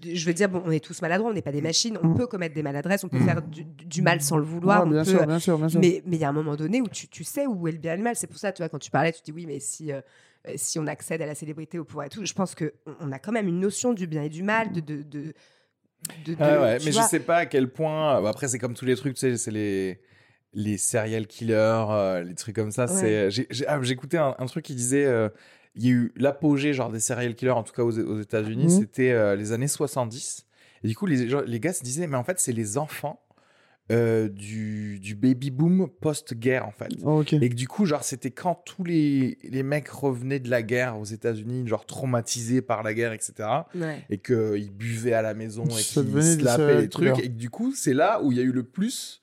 [0.03, 2.15] je veux dire, bon, on est tous maladroits, on n'est pas des machines, on Mm.
[2.17, 3.25] peut commettre des maladresses, on peut Mm.
[3.27, 4.81] faire du, du mal sans le vouloir.
[4.81, 5.81] Ouais, on bien peut- sûr, bien sûr, bien sûr.
[5.81, 7.79] mais mais il y a un moment donné où tu, tu sais où est le
[7.79, 8.17] bien et le mal.
[8.17, 10.01] C'est pour ça, tu vois, quand tu parlais, tu dis oui, mais si, euh,
[10.49, 12.71] euh, si on accède à la célébrité, au pouvoir et tout, je pense qu'on
[13.01, 14.81] on a quand même une notion du bien et du mal, de.
[14.81, 15.35] de, de,
[16.27, 17.03] de- de- Ouais, ouais, tu mais vois.
[17.03, 18.21] je sais pas à quel point.
[18.23, 20.01] bah, Après, c'est comme tous les trucs, tu sais, c'est les
[20.57, 22.85] les serial killers, euh, les trucs comme ça.
[22.85, 22.93] Ouais.
[23.01, 25.29] C'est j'ai j'ai- ah, j'écoutais un, un truc qui disait euh,
[25.77, 28.65] il y a eu l'apogée genre des serial killers en tout cas aux, aux États-Unis,
[28.65, 28.71] Mhm.
[28.81, 30.47] c'était euh, les années 70.
[30.85, 33.21] Et du coup, les gens- les gars se disaient mais en fait, c'est les enfants
[33.93, 36.89] euh, du du baby boom post-guerre en fait.
[37.05, 37.23] Oh.
[37.33, 40.99] Et que du coup, genre, c'était quand tous les, les mecs revenaient de la guerre
[40.99, 43.35] aux États-Unis, genre traumatisés par la guerre, etc
[43.75, 44.03] Ouais.
[44.09, 47.19] et qu'ils buvaient à la maison et qu'ils se lapaient les trucs.
[47.19, 49.21] Et que du coup, c'est là où il y a eu le plus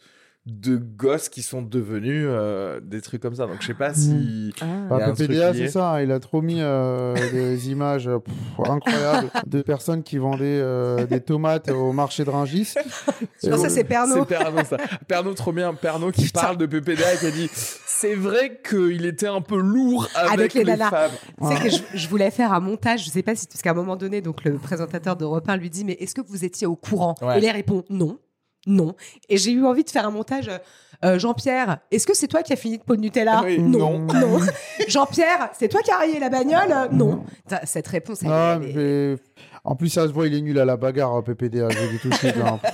[0.47, 3.45] de gosses qui sont devenus euh, des trucs comme ça.
[3.45, 4.53] Donc je sais pas si.
[4.59, 4.65] Ah.
[4.65, 8.17] Il y Bah, PPDA, c'est ça, hein, il a trop mis euh, des images euh,
[8.17, 12.73] pff, incroyables de personnes qui vendaient euh, des tomates au marché de Rungis.
[13.43, 14.19] Non, ça, c'est Pernod.
[14.27, 14.77] C'est Pernod, ça.
[15.07, 15.75] Pernod, trop bien.
[15.75, 16.41] Pernod qui Putain.
[16.41, 20.33] parle de PPDA et qui a dit c'est vrai qu'il était un peu lourd avec,
[20.33, 21.11] Avec les les, femmes.
[21.39, 23.71] Tu sais que je, je voulais faire un montage, je sais pas si, parce qu'à
[23.71, 26.65] un moment donné, donc le présentateur de repas lui dit, mais est-ce que vous étiez
[26.65, 27.13] au courant?
[27.21, 27.39] Ouais.
[27.39, 28.17] Et il répond, non,
[28.67, 28.95] non.
[29.29, 30.57] Et j'ai eu envie de faire un montage, euh,
[31.03, 33.59] euh, Jean-Pierre, est-ce que c'est toi qui as fini de pot de Nutella Oui.
[33.59, 34.13] Non, Non.
[34.13, 34.39] non.
[34.87, 37.23] Jean-Pierre, c'est toi qui as rayé la bagnole Euh, Non.
[37.63, 38.73] Cette réponse, elle, Ah, elle est-
[39.15, 39.17] mais...
[39.63, 41.99] En plus, ça se voit, il est nul à la bagarre, hein, PPDA, je dis
[41.99, 42.35] tout de suite.
[42.43, 42.59] hein.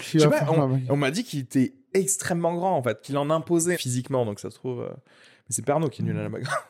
[0.00, 0.46] Je sais va pas,
[0.90, 4.26] on, m'a dit qu'il était extrêmement grand en fait, qu'il en imposait physiquement.
[4.26, 4.82] Donc ça se trouve.
[4.82, 6.68] euh, Mais c'est Pernod qui est nul à la bagarre.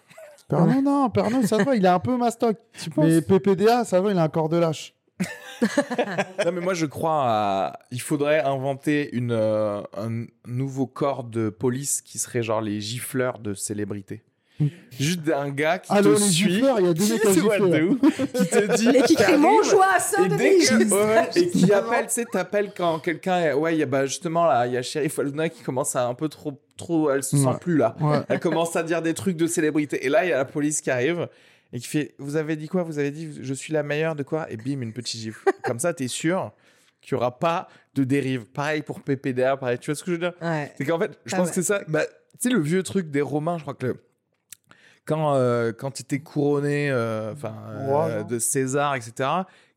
[0.48, 2.57] Pernod, non, Pernod, ça se voit, il est un peu mastoc.
[2.96, 4.94] Mais PPDA, ça va, il a un corps de lâche.
[6.44, 7.78] non, mais moi, je crois à.
[7.90, 13.38] Il faudrait inventer une, euh, un nouveau corps de police qui serait genre les gifleurs
[13.38, 14.22] de célébrités.
[14.98, 16.50] Juste un gars qui Allô, te les suit.
[16.54, 18.88] gifleurs, il y a deux mecs qui te dit.
[18.96, 22.24] Et qui crie mon joie à Et, dès que- ouais, et qui appelle, tu sais,
[22.24, 25.18] t'appelles quand quelqu'un, est- ouais, il y a bah, justement là, il y a Sheriff
[25.20, 27.59] Aluna qui commence à un peu trop, trop, elle se sent Ouais.
[27.61, 27.94] plus là.
[28.00, 28.18] Ouais.
[28.28, 30.04] Elle commence à dire des trucs de célébrité.
[30.04, 31.28] Et là, il y a la police qui arrive
[31.72, 32.83] et qui fait Vous avez dit quoi?
[32.83, 34.50] Vous avez dit Je suis la meilleure de quoi?
[34.50, 35.44] Et bim, une petite gifle.
[35.64, 36.52] Comme ça, t'es sûr
[37.00, 38.44] qu'il n'y aura pas de dérive.
[38.46, 39.78] Pareil pour PPDA, pareil.
[39.78, 40.33] Tu vois ce que je veux dire?
[40.42, 40.72] Ouais.
[40.76, 41.54] C'est qu'en fait, je Ah pense ouais.
[41.54, 41.83] que c'est ça.
[41.88, 43.96] Bah, tu sais, le vieux truc des Romains, je crois que le-
[45.04, 49.28] quand, euh, quand tu étais couronné euh, enfin, euh, de César, etc.,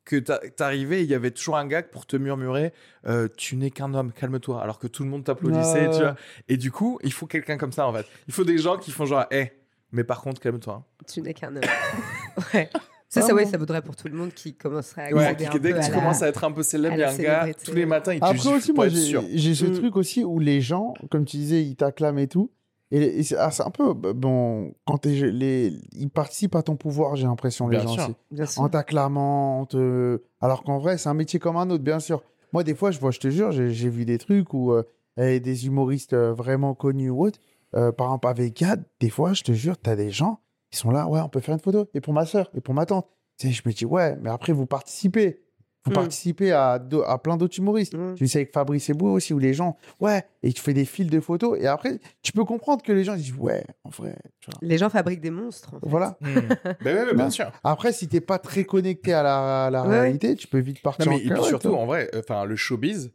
[0.04, 2.74] que t'a- t'arrivais, il y avait toujours un gars pour te murmurer
[3.08, 4.62] euh, Tu n'es qu'un homme, calme-toi.
[4.62, 5.94] Alors que tout le monde t'applaudissait, Ouais.
[5.96, 6.16] tu vois.
[6.50, 8.06] Et du coup, il faut quelqu'un comme ça, en fait.
[8.28, 9.54] Il faut des gens qui font genre Hé,
[9.92, 10.84] mais par contre, calme-toi.
[11.08, 11.62] Tu n'es qu'un homme.
[12.54, 12.70] ouais.
[13.10, 15.58] Ça, ça, ouais, ça vaudrait pour tout le monde qui commencerait à Ouais, accéder qui-
[15.58, 17.04] un dès peu que à tu la- commences à être un peu célèbre, il y
[17.04, 19.72] a un gars, tous les matins, il te Après aussi, moi, j'ai ce Mm.
[19.74, 22.52] truc aussi où les gens, comme tu disais, ils t'acclament et tout.
[22.94, 26.76] Et, et c'est ah, c'est un peu, bah, bon, quand les, ils participent à ton
[26.78, 28.04] pouvoir, j'ai l'impression, les Bien gens sûr.
[28.04, 28.16] aussi.
[28.32, 28.62] Bien sûr.
[28.62, 30.22] En t'acclamant, te...
[30.40, 32.24] alors qu'en vrai, c'est un métier comme un autre, bien sûr.
[32.54, 34.84] Moi, des fois, je vois, je te jure, j'ai j'ai vu des trucs où euh,
[35.18, 37.40] eh, des humoristes euh, vraiment connus ou autres,
[37.76, 40.92] euh, par exemple avec Gad, des fois, je te jure, t'as des gens, ils sont
[40.92, 41.88] là, ouais, on peut faire une photo.
[41.94, 43.08] Et pour ma soeur, et pour ma tante.
[43.38, 45.42] Tu sais, je me dis, ouais, mais après, vous participez.
[45.84, 45.96] Vous Mm.
[45.96, 47.96] participez à, do- à plein d'autres humoristes.
[47.96, 48.14] Mm.
[48.14, 51.08] Tu sais, avec Fabrice Eboué aussi, où les gens, ouais, et tu fais des fils
[51.08, 51.58] de photos.
[51.60, 54.16] Et après, tu peux comprendre que les gens ils disent, ouais, en vrai.
[54.42, 54.60] tu vois.
[54.62, 55.74] Les gens fabriquent des monstres.
[55.74, 55.88] en fait.
[55.90, 56.18] Voilà.
[56.22, 56.74] Hmm.
[56.84, 57.52] Ben bien sûr.
[57.64, 60.84] Après, si t'es pas très connecté à la, à la Ouais, réalité, tu peux vite
[60.84, 61.80] partir Non, en mais et puis surtout, hein.
[61.80, 63.12] en vrai, enfin, le showbiz.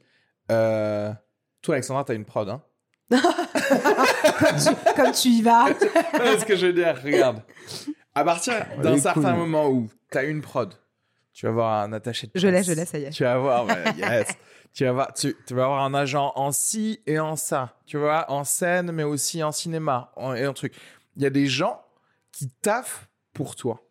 [0.50, 1.12] euh,
[1.62, 2.62] Toi, Alexandra, t'as une prod, hein
[3.10, 5.66] comme, tu, comme tu y vas.
[6.38, 7.42] ce que je veux dire, regarde.
[8.14, 10.72] À partir d'un certain moment où t'as une prod,
[11.32, 12.66] tu vas avoir un attaché de Je l'ai, presse.
[12.66, 13.10] je l'ai, ça y est.
[13.10, 13.66] Tu vas avoir,
[13.96, 14.28] yes.
[14.72, 17.76] tu, vas avoir, tu, tu vas avoir un agent en ci et en ça.
[17.86, 20.74] Tu vois, en scène, mais aussi en cinéma en- et en truc.
[21.16, 21.82] Il y a des gens
[22.32, 23.82] qui taffent pour toi.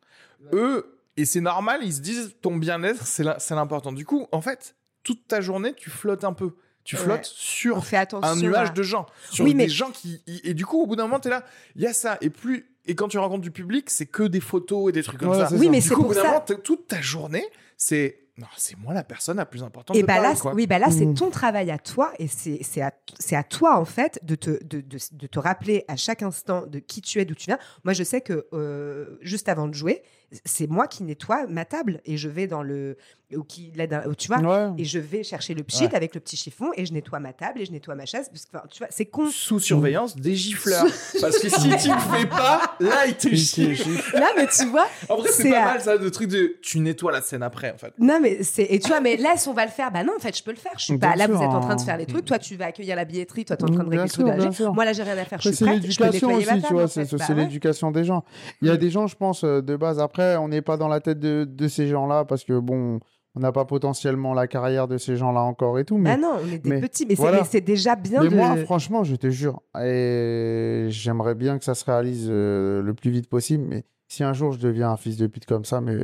[0.53, 3.23] Eux, et c'est normal, ils se disent ton bien-être, c'est
[3.55, 3.91] l'important.
[3.91, 6.55] Du coup, en fait, toute ta journée, tu flottes un peu.
[6.85, 8.29] Tu flottes On sur fait attention.
[8.31, 9.05] un nuage à- de gens.
[9.31, 10.21] Sur Oui, des mais- gens qui.
[10.45, 11.43] Et du coup, au bout d'un moment, t'es là,
[11.75, 12.17] il y a ça.
[12.21, 12.69] Et plus.
[12.85, 15.39] Et quand tu rencontres du public, c'est que des photos et des trucs comme Ouais,
[15.39, 15.47] ça.
[15.49, 15.71] c'est Oui, ça.
[15.71, 16.27] mais Du c'est coup, au pour bout d'un ça.
[16.45, 17.45] moment, toute ta journée,
[17.75, 18.19] c'est.
[18.37, 20.53] Non, c'est moi la personne la plus importante Et de bah là, quoi.
[20.53, 21.13] oui, bah là, c'est Mhm.
[21.15, 24.61] ton travail à toi et c'est c'est à, c'est à toi, en fait, de te,
[24.65, 27.59] de, de, de te rappeler à chaque instant de qui tu es, d'où tu viens.
[27.85, 30.03] Moi, je sais que euh, juste avant de jouer,
[30.43, 32.97] c'est moi qui nettoie ma table et je vais dans le.
[33.35, 34.73] Ou qui, là, dans- tu vois, Ouais.
[34.77, 35.95] et je vais chercher le pchit Ouais.
[35.95, 38.29] avec le petit chiffon et je nettoie ma table et je nettoie ma chaise.
[38.29, 39.27] Parce que, enfin, tu vois, c'est con.
[39.31, 40.85] Sous surveillance des gifleurs.
[41.19, 41.77] Parce que si tu le
[42.19, 44.15] fais pas, là, il te gifle.
[44.15, 46.57] Là, mais tu vois, En vrai, c'est C'est pas à- mal ça, le truc de.
[46.61, 47.93] Tu nettoies la scène après, en fait.
[47.97, 48.63] Non, mais c'est.
[48.69, 49.91] Et tu vois, mais laisse, on va le faire.
[49.91, 50.73] Bah non, en fait, je peux le faire.
[50.77, 52.25] Je suis Bien pas là, vous sûr, êt en train de faire les trucs.
[52.25, 53.45] Toi, tu vas accueillir la billetterie.
[53.45, 54.73] Toi, tu es en train de régler de sûr.
[54.73, 55.39] Moi, là, j'ai rien à faire.
[55.41, 55.81] Je suis prête.
[55.89, 57.11] Je peux aussi, ma tu vois, c'est.
[57.15, 57.35] Bah ouais.
[57.35, 58.23] l'éducation des gens.
[58.61, 58.77] Il y a Mm.
[58.77, 61.45] des gens, je pense, euh, de base, après, on n'est pas dans la tête de,
[61.49, 62.99] de ces gens-là parce que, bon,
[63.35, 65.97] on n'a pas potentiellement la carrière de ces gens-là encore et tout.
[65.97, 67.39] Mais, Bah non, on est des mais petits, mais c'est- voilà.
[67.39, 68.35] mais c'est déjà bien mais de.
[68.35, 73.11] moi, franchement, je te jure, et j'aimerais bien que ça se réalise euh, le plus
[73.11, 73.65] vite possible.
[73.67, 75.97] Mais si un jour je deviens un fils de pute comme ça, mais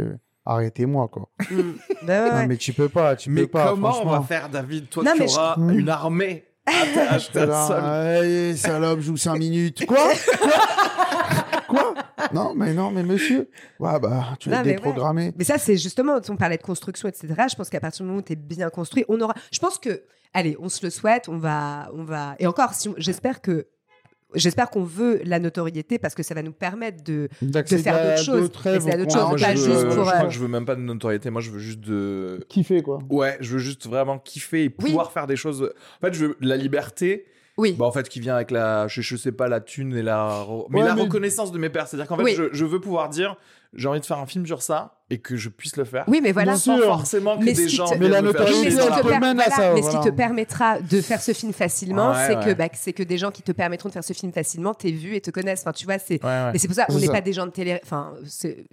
[0.45, 1.30] arrêtez-moi, quoi.
[1.49, 1.56] Mm.
[1.56, 3.69] Ouais, Non, mais tu peux pas, tu Mais peux pas.
[3.69, 5.80] comment on va faire, David Toi Non, qui mais je- auras Mm.
[5.80, 7.19] une armée à ta-
[8.56, 9.86] salope, joue 5 minutes.
[9.86, 9.97] Quoi?
[11.67, 11.93] Quoi?
[12.34, 13.49] Non, mais non, mais monsieur.
[13.80, 14.75] Ouais, bah, tu être mais ouais.
[14.75, 15.34] déprogrammé.
[15.38, 17.27] Mais ça, c'est justement, on parlait de construction, etc.
[17.49, 19.34] Je pense qu'à partir du moment où tu es bien construit, on aura.
[19.51, 21.89] Je pense que, allez, on se le souhaite, on va.
[21.93, 22.36] On va...
[22.39, 23.67] Et encore, si on- j'espère que.
[24.35, 27.27] J'espère qu'on veut la notoriété parce que ça va nous permettre de.
[27.41, 28.49] D'accéder faire d'autres choses.
[28.51, 30.47] D'accéder à d'autres choses, pas juste veux- de- pour, je crois euh, que je veux
[30.47, 31.29] même pas de notoriété.
[31.29, 32.45] Moi, je veux juste de.
[32.49, 32.99] Kiffer, quoi.
[33.09, 34.89] Ouais, je veux juste vraiment kiffer et Oui.
[34.89, 35.71] pouvoir faire des choses.
[36.01, 37.25] En fait, je veux la liberté.
[37.57, 37.75] Oui.
[37.77, 40.45] Bah, en fait, qui vient avec la, je, je sais pas, la thune et la,
[40.69, 41.87] mais Ouais, la mais- reconnaissance de mes pères.
[41.87, 42.33] C'est-à-dire qu'en fait, Oui.
[42.35, 43.35] je, je veux pouvoir dire,
[43.73, 46.05] j'ai envie de faire un film sur ça et que je puisse le faire.
[46.07, 46.53] Oui, mais voilà.
[46.53, 46.86] Bien Sans sûr.
[46.86, 47.86] forcément que Mais ce des qui gens.
[47.89, 49.01] te- Mais la notoriété, Mais ce qui te elle rue.
[49.03, 50.12] peut per- mener à voilà, ça, mais ce qui voilà.
[50.12, 52.45] te permettra de faire ce film facilement, Ouais, c'est ouais.
[52.45, 54.91] que bah, c'est que des gens qui te permettront de faire ce film facilement t'aient
[54.91, 55.62] vu et te connaissent.
[55.62, 56.23] Enfin, tu vois, c'est.
[56.23, 56.51] Ouais, ouais.
[56.53, 57.79] Mais c'est pour ça, on n'est pas des gens de télé.
[57.84, 58.13] Enfin,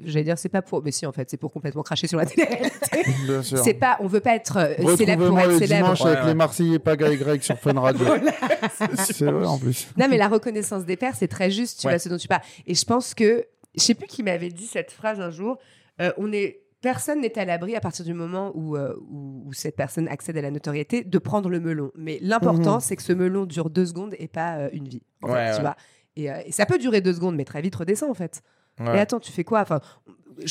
[0.05, 0.83] j'allais dire, c'est pas pour.
[0.85, 3.05] Mais si, en fait, c'est pour complètement cracher sur la télé-réalité.
[3.27, 3.59] Bien sûr.
[3.59, 6.07] c'est pas, on veut pas être euh, célèbre pour être le célèbre.
[6.07, 8.07] avec les Marseillais Paga et Greg sur Fun Radio.
[8.95, 9.89] c'est vrai en plus.
[9.97, 12.43] Non, mais la reconnaissance des pères, c'est très juste, tu vois ce dont tu parles.
[12.67, 13.45] Et je pense que,
[13.79, 15.59] je sais plus qui m'avait dit cette phrase un jour,
[16.01, 19.53] euh, on est, personne n'est à l'abri à partir du moment où, euh, où, où
[19.53, 21.91] cette personne accède à la notoriété de prendre le melon.
[21.97, 22.81] Mais l'important, Mhm.
[22.81, 25.03] c'est que ce melon dure deux secondes et pas euh, une vie.
[25.23, 25.77] en fait, Ouais, tu vois.
[26.17, 28.43] Et, euh, et ça peut durer deux secondes, mais très vite redescend en fait.
[28.81, 28.97] Ouais.
[28.97, 29.61] Et attends, tu fais quoi?
[29.61, 29.81] Enfin,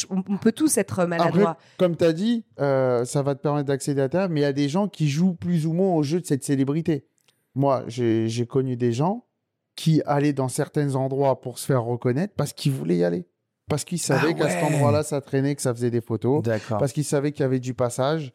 [0.09, 1.57] on, on peut tous être maladroits.
[1.77, 4.51] Comme tu as dit, ça va te permettre d'accéder à terre, mais il y a
[4.53, 7.05] des gens qui jouent plus ou moins au jeu de cette célébrité.
[7.55, 9.25] Moi, j'ai connu des gens
[9.77, 13.25] qui allaient dans certains endroits pour se faire reconnaître parce qu'ils voulaient y aller.
[13.69, 14.75] Parce qu'ils savaient Ah qu'à cet ouais.
[14.75, 16.41] endroit-là, ça traînait, que ça faisait des photos.
[16.43, 16.77] D'accord.
[16.79, 18.33] Parce qu'ils savaient qu'il y avait du passage.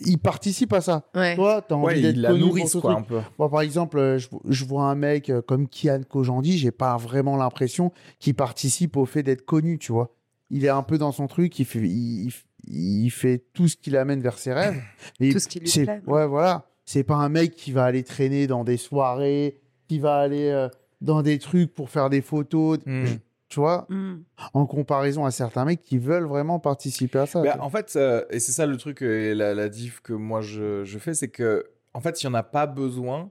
[0.00, 1.02] Ils participent à ça.
[1.14, 1.34] Ouais.
[1.36, 3.04] Toi, tu as envie Ouais, d'être la pour nourrissent, ce quoi, truc.
[3.04, 3.20] un peu.
[3.38, 6.96] Moi, par exemple, euh, je, je vois un mec euh, comme Kian Kojandi, j'ai pas
[6.96, 10.14] vraiment l'impression qu'il participe au fait d'être connu, tu vois.
[10.50, 12.30] Il est un peu dans son truc, il fait, il,
[12.66, 14.80] il- fait tout ce qui l'amène vers ses rêves.
[15.20, 16.02] Et Tout ce qui lui plaît.
[16.06, 16.66] Ouais, voilà.
[16.84, 20.68] C'est pas un mec qui va aller traîner dans des soirées, qui va aller euh,
[21.04, 23.04] dans des trucs pour faire des photos, Hmm.
[23.48, 24.14] tu vois, Mm.
[24.54, 27.42] en comparaison à certains mecs qui veulent vraiment participer à ça.
[27.42, 30.12] Bah, en fait, euh, et c'est ça le truc euh, et la, la diff que
[30.12, 33.30] moi je, je fais, c'est que en fait, il n'y en a pas besoin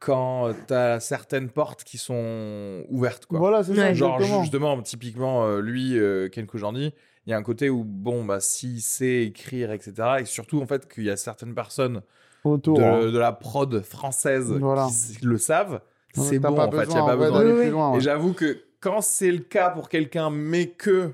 [0.00, 3.26] quand tu as certaines portes qui sont ouvertes.
[3.26, 3.38] Quoi.
[3.38, 3.94] Voilà, c'est ça.
[3.94, 4.42] Genre, exactement.
[4.42, 6.92] justement, typiquement, euh, lui, euh, Ken Kojandi,
[7.26, 10.66] il y a un côté où, bon, bah, s'il sait écrire, etc., et surtout, en
[10.66, 12.02] fait, qu'il y a certaines personnes
[12.42, 13.12] Autour, de, hein.
[13.12, 14.88] de la prod française Voilà.
[14.88, 15.80] qui le savent,
[16.14, 17.38] c'est bon, pas en fait, il n'y a besoin, pas besoin.
[17.38, 17.70] d'aller Oui, plus oui.
[17.72, 21.12] loin, Et j'avoue que quand c'est le cas pour quelqu'un, mais que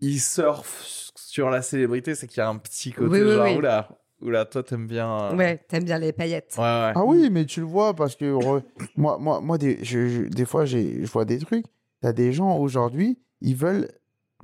[0.00, 3.44] il surfe sur la célébrité, c'est qu'il y a un petit côté Oui, oui, genre,
[3.44, 3.56] oui.
[3.56, 3.88] oula,
[4.20, 5.10] oula, toi t'aimes bien.
[5.32, 6.54] euh, Ouais, t'aimes bien les paillettes.
[6.56, 6.92] Ouais, ouais.
[6.94, 8.62] Ah oui, mais tu le vois parce que re-
[8.96, 11.64] moi, moi, moi des, je- je- des fois, j'ai- je vois des trucs.
[12.02, 13.88] T'as des gens aujourd'hui, ils veulent,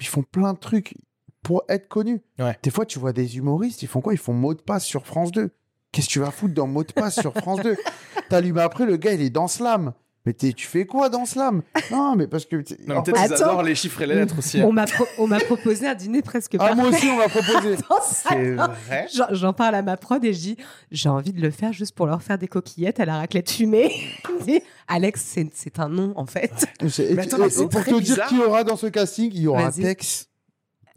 [0.01, 0.95] ils font plein de trucs
[1.43, 2.23] pour être connus.
[2.39, 2.57] Ouais.
[2.63, 4.15] Des fois, tu vois des humoristes, ils font quoi?
[4.15, 5.51] Ils font mot de passe sur France 2.
[5.93, 7.77] Qu'est-ce que tu vas foutre dans mot de passe sur France 2
[8.31, 9.93] T'allumes après, le gars, il est dans Slam.
[10.25, 11.63] Mais t'es- tu fais quoi dans Slam?
[11.91, 12.55] Non, mais parce que.
[12.57, 13.45] Non, mais peut-être qu'ils Attends.
[13.45, 14.61] adorent les chiffres et les lettres aussi.
[14.61, 14.67] hein.
[14.69, 16.75] On m'a pro- on m'a proposé un dîner presque Ah, parfait.
[16.77, 17.77] moi aussi, on m'a proposé.
[17.89, 18.29] ça.
[18.31, 19.07] C'est vrai?
[19.13, 20.57] J'en- J'en parle à ma prod et je dis
[20.93, 23.93] j'ai envie de le faire juste pour leur faire des coquillettes à la raclette fumée.
[24.89, 26.53] Alex, c'est c'est un nom en fait.
[26.89, 28.29] C'est- Mais attends, et pour très te dire bizarre.
[28.29, 29.83] qui y aura dans ce casting, il y aura Vas-y.
[29.83, 30.29] Tex,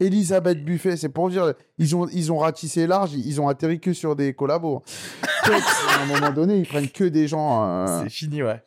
[0.00, 0.96] Elisabeth Buffet.
[0.96, 4.16] C'est pour dire, ils ont, ils ont ratissé large, ils ils ont atterri que sur
[4.16, 4.82] des collabos.
[5.46, 7.64] À un moment donné, ils prennent que des gens.
[7.64, 8.60] euh, C'est fini, ouais.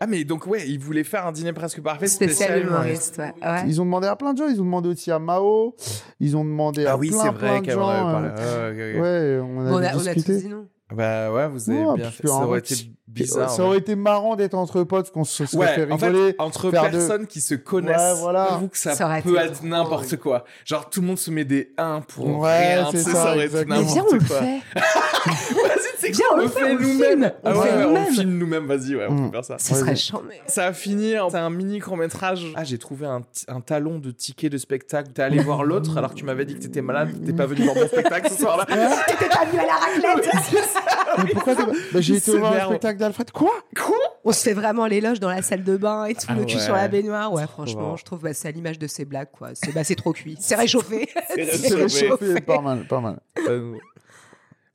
[0.00, 2.06] Ah, mais donc, ouais, il voulait faire un dîner presque parfait.
[2.08, 3.32] Spécial spécial humoriste, ouais.
[3.46, 3.62] ouais.
[3.68, 4.48] Ils ont demandé à plein de gens.
[4.48, 5.76] Ils ont demandé aussi à Mao.
[6.18, 7.80] Ils ont demandé à Ah oui, plein, c'est plein vrai de gens.
[7.80, 8.28] parlé.
[8.38, 9.02] euh, Ouais, ok, ok.
[9.02, 10.38] Ouais, on a, Bon, on, a, on a tous discuté.
[10.40, 10.66] dit non.
[10.94, 12.26] Bah ouais, vous avez Ouais, bien fait.
[12.26, 12.74] Ça aurait été
[13.14, 13.50] bizarre.
[13.50, 13.68] Ça ouais.
[13.68, 16.30] aurait été marrant d'être entre potes, qu'on se serait Ouais, fait en rigoler.
[16.32, 18.48] fait, entre faire de- personnes qui se connaissent, Ouais, voilà.
[18.50, 20.44] j'avoue que ça, Ça peut être n'importe quoi.
[20.64, 23.44] Genre, tout le monde se met des 1 pour Ouais, rien, sais, ça, aurait été
[23.44, 23.76] exactement.
[23.78, 24.46] Mais viens, on le n'importe quoi.
[24.46, 24.62] fait.
[25.24, 27.10] Vas-y, c'est quoi, on le fait, on le nous-mêmes.
[27.10, 27.32] filme.
[27.44, 27.60] Ah On
[27.94, 29.30] ouais, filme nous-mêmes, vas-y, ouais, on Mm.
[29.30, 29.56] peut faire ça.
[29.56, 29.78] Vas-y.
[29.80, 30.40] serait charmé.
[30.46, 32.46] Ça a fini, en- c'est un mini court-métrage.
[32.56, 35.10] Ah, j'ai trouvé un, un talon de ticket de spectacle.
[35.12, 37.62] T'es allé voir l'autre alors que tu m'avais dit que t'étais malade, t'es pas venu
[37.64, 38.64] voir mon spectacle ce soir-là.
[38.66, 40.30] T'étais pas venu à la raclette.
[41.24, 42.68] Mais pourquoi t'es- Bah, J'ai été voir s'énerve.
[42.70, 43.30] spectacle d'Alfred.
[43.30, 43.50] Quoi?
[43.76, 43.96] Quoi?
[44.24, 46.56] On se fait vraiment l'éloge dans la salle de bain et tout, Ah le cul
[46.56, 46.60] ouais.
[46.62, 47.32] sur la baignoire.
[47.32, 47.96] Ouais, franchement, bon.
[47.96, 49.50] je trouve bah, c'est à l'image de ces blagues, quoi.
[49.54, 50.36] C'est bah, c'est trop cuit.
[50.40, 51.08] C'est réchauffé.
[51.34, 52.08] C'est C'est réchauffé.
[52.10, 53.20] réchauffé, pas mal, pas mal.
[53.48, 53.74] Euh,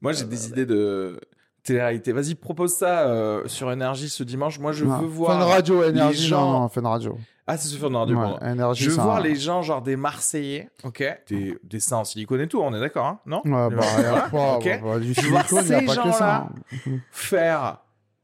[0.01, 1.19] Moi, j'ai des idées de
[1.63, 2.11] télé-réalité.
[2.11, 4.59] Vas-y, propose ça euh, sur Énergie ce dimanche.
[4.59, 4.99] Moi, je Non.
[4.99, 5.39] veux voir.
[5.39, 7.17] Fun Radio, énergie, gens- non, non, Fun Radio.
[7.49, 8.17] Ah, c'est sur Fun Radio.
[8.17, 11.97] Ouais, énergie, Je veux voir un- les gens, genre des Marseillais, ok Des, des seins
[11.97, 13.41] en silicone et tout, on est d'accord, hein Non?
[13.45, 14.65] Ouais, bah, y a pas, Ok.
[14.65, 16.11] bah, bah, du Je veux voir silicone, y a ces pas que ça.
[16.11, 16.49] gens-là.
[16.87, 16.91] hein.
[17.11, 17.77] Faire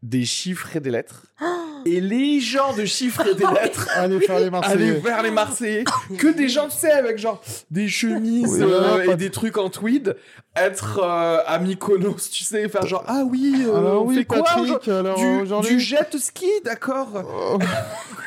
[0.04, 1.24] des chiffres et des lettres.
[1.86, 3.90] et les gens de chiffres et des lettres.
[3.96, 4.92] Allez faire les Aller Marseillais.
[5.00, 5.84] vers les Marseillais,
[6.20, 9.70] que des gens, tu sais, avec genre des chemises Oui, euh, et des trucs en
[9.70, 10.16] tweed,
[10.56, 14.26] être euh, à Mykonos, tu sais, faire genre ah oui, euh, Alors on oui, fait
[14.26, 17.10] quoi Patrick, aujourd'hui alors du, du jet ski, d'accord.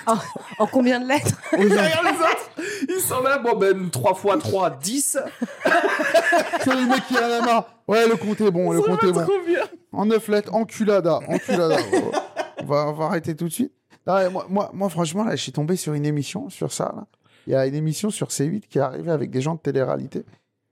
[0.08, 0.12] Oh,
[0.58, 2.50] En combien de lettres Derrière les autres,
[2.88, 5.18] ils sont là, bon ben 3 x 3, 10.
[6.62, 7.76] C'est le mec qui en a marre.
[7.88, 9.22] Ouais, le compte est bon, le Ça compte va est bon.
[9.22, 9.60] trop bien.
[9.96, 11.76] En neuf lettres, enculada, enculada.
[12.62, 13.72] On, va, on va arrêter tout de suite.
[14.06, 16.92] Non, moi, moi, moi, franchement, là, je suis tombé sur une émission sur ça.
[16.96, 17.06] là.
[17.46, 20.24] Il y a une émission sur C8 qui est arrivée avec des gens de télé-réalité.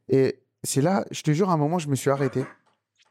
[0.08, 2.44] Et c'est là, je te jure, à un moment, je me suis arrêté.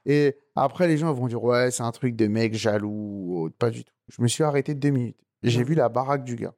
[0.06, 2.89] Et après, les gens vont dire, ouais, c'est un truc de mec jaloux.
[2.91, 3.56] ou autre.
[3.58, 3.93] Pas du tout.
[4.10, 5.17] Je me suis arrêté deux minutes.
[5.43, 6.54] Et J'ai vu la baraque du gars.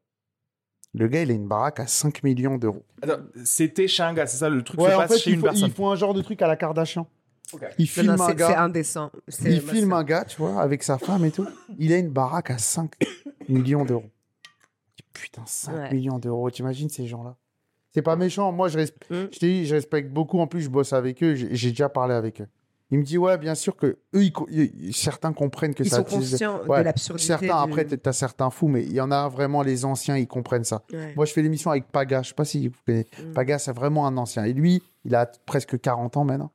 [0.94, 2.86] Le gars, il a une baraque à 5 millions d'euros.
[3.44, 5.41] C'était chez un gars, c'est ça le truc Ouais, se en passe fait, chez une
[5.41, 5.68] font, personne.
[5.68, 7.08] ils font un genre de truc à la Kardashian.
[7.54, 8.48] Ils Non, filment non, un gars.
[8.48, 9.12] c'est indécent.
[9.28, 11.48] C'est- Il filme un gars, tu vois, avec sa femme et tout.
[11.78, 12.92] Il a une baraque à 5
[13.50, 14.10] millions d'euros.
[15.14, 15.94] Putain, 5 Ouais.
[15.94, 16.50] millions d'euros.
[16.52, 17.36] T'imagines ces gens-là?
[17.94, 18.52] C'est pas méchant.
[18.52, 19.28] Moi, je, resp- Mm.
[19.32, 20.40] je t'ai dit, je respecte beaucoup.
[20.40, 21.36] En plus, je bosse avec eux.
[21.36, 22.48] J'ai déjà parlé avec eux.
[22.92, 25.90] Il me dit, ouais, bien sûr que eux, ils co- ils- certains comprennent que Ils
[25.90, 27.28] ça sont utilise- conscients Ouais, de l'absurdité.
[27.28, 30.28] Certains, du- après, t'as certains fous, mais il y en a vraiment les anciens, ils
[30.28, 30.84] comprennent ça.
[30.94, 31.14] Ouais.
[31.16, 32.22] Moi, je fais l'émission avec Paga.
[32.22, 33.08] Je sais pas si vous connaissez.
[33.24, 33.32] Mm.
[33.34, 34.44] Paga, c'est vraiment un ancien.
[34.44, 36.52] Et lui, il a presque 40 ans maintenant.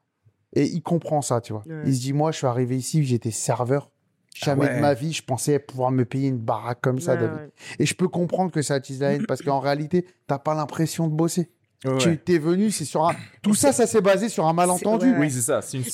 [0.54, 1.62] Et il comprend ça, tu vois.
[1.66, 1.82] Ouais.
[1.86, 3.90] Il se dit, moi, je suis arrivé ici, j'étais serveur.
[4.34, 4.76] Jamais Ah ouais.
[4.76, 7.36] de ma vie, je pensais pouvoir me payer une baraque comme ça, Ouais, David.
[7.36, 7.50] ouais.
[7.80, 11.08] Et je peux comprendre que ça attise la haine parce qu'en réalité, t'as pas l'impression
[11.08, 11.50] de bosser.
[11.84, 13.14] Ouais, Tu t'es venu, c'est sur un.
[13.42, 15.14] Tout ça, ça s'est basé sur un malentendu.
[15.18, 15.88] Oui, c'est ça, c'est une Mais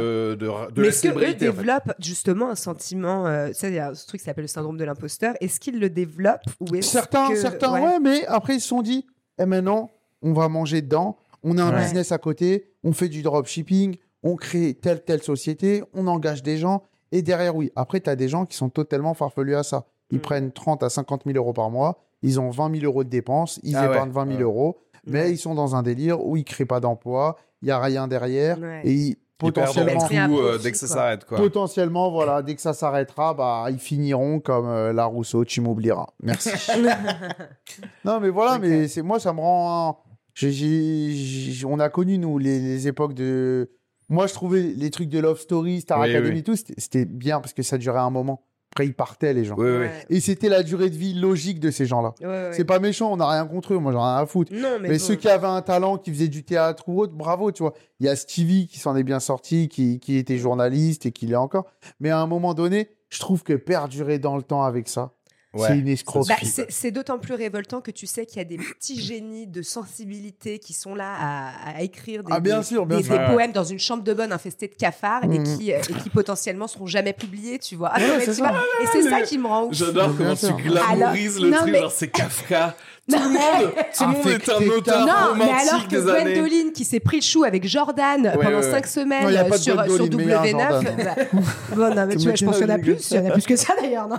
[0.00, 1.48] eux, de, de, de Mais est-ce qu'eux célébrité.
[1.48, 1.56] en fait.
[1.56, 4.76] développent justement un sentiment euh, Ça, il y a ce truc qui s'appelle le syndrome
[4.76, 5.34] de l'imposteur.
[5.40, 8.00] Est-ce qu'ils le développent ou est-ce Certains, que- certains, ouais.
[8.00, 9.06] mais après, ils se sont dit,
[9.38, 11.82] eh maintenant, on va manger dedans, on a un Ouais.
[11.82, 16.56] business à côté, on fait du dropshipping, on crée telle, telle société, on engage des
[16.56, 17.70] gens, et derrière, oui.
[17.76, 19.84] Après, tu as des gens qui sont totalement farfelus à ça.
[20.10, 20.22] Ils Mm.
[20.22, 23.60] prennent 30 à 50 000 euros par mois, ils ont 20 000 euros de dépenses,
[23.62, 23.94] ils Ah ouais.
[23.94, 24.42] épargnent 20 000 Ouais.
[24.44, 25.32] euros, mais Ouais.
[25.32, 28.58] ils sont dans un délire où ils créent pas d'emploi, il y a rien derrière,
[28.60, 28.80] Ouais.
[28.84, 30.96] et ils, potentiellement, tout euh, dès que ça quoi.
[30.96, 31.36] s'arrête, quoi.
[31.38, 36.06] potentiellement, voilà, dès que ça s'arrêtera, bah, ils finiront comme euh, la Rousseau, tu m'oublieras.
[36.22, 36.50] Merci.
[38.04, 39.98] Non, mais voilà, mais c'est moi, ça me rend.
[40.36, 43.70] J'ai- j'ai- j'ai- on a connu, nous, les, les époques de.
[44.08, 46.42] Moi, je trouvais les trucs de Love Story, Star Oui, Academy, oui.
[46.44, 48.42] tout, c'était- c'était bien parce que ça durait un moment.
[48.72, 49.54] Après, ils partaient, les gens.
[49.56, 49.76] Oui, oui.
[49.78, 49.90] Ouais.
[50.10, 52.12] Et c'était la durée de vie logique de ces gens-là.
[52.52, 54.52] C'est pas méchant, on n'a rien contre eux, moi, j'en ai rien à foutre.
[54.52, 55.00] Non, mais, Mais, bon.
[55.02, 57.72] ceux qui avaient un talent, qui faisaient du théâtre ou autre, bravo, tu vois.
[58.00, 61.26] Il y a Stevie qui s'en est bien sorti, qui, qui était journaliste et qui
[61.26, 61.64] l'est encore.
[62.00, 65.14] Mais à un moment donné, je trouve que perdurer dans le temps avec ça,
[65.54, 65.68] Ouais.
[65.68, 66.46] c'est une Bah, escroquerie.
[66.46, 69.62] c'est c'est d'autant plus révoltant que tu sais qu'il y a des petits génies de
[69.62, 73.12] sensibilité qui sont là à, à écrire des, Ah, bien des- sûr, bien des- sûr.
[73.14, 73.32] des Ouais, ouais.
[73.34, 75.58] poèmes dans une chambre de bonne infestée de cafards et, Mhm.
[75.58, 77.90] qui, euh, et qui potentiellement seront jamais publiés, tu vois.
[77.94, 79.72] Ah, Ouais, tu vois, et c'est le- ça qui me rend ouf.
[79.74, 80.56] J'adore Bien comment sûr.
[80.56, 82.76] tu glamourises Alors, le truc, mais- genre c'est Kafka.
[83.08, 85.94] Tout le monde, tout le monde est un auteur Non, mais alors que.
[85.96, 88.62] Gwendoline qui s'est pris le chou avec Jordan pendant ouais, ouais.
[88.62, 90.72] 5 semaines Non, sur, sur Gwendoline, mais y a un W9.
[90.82, 90.96] Jordan.
[91.04, 91.38] bah,
[91.76, 93.10] bon, non, mais Tu vois, je pense qu'il y en a plus.
[93.12, 94.16] Il y en a plus que ça d'ailleurs, non?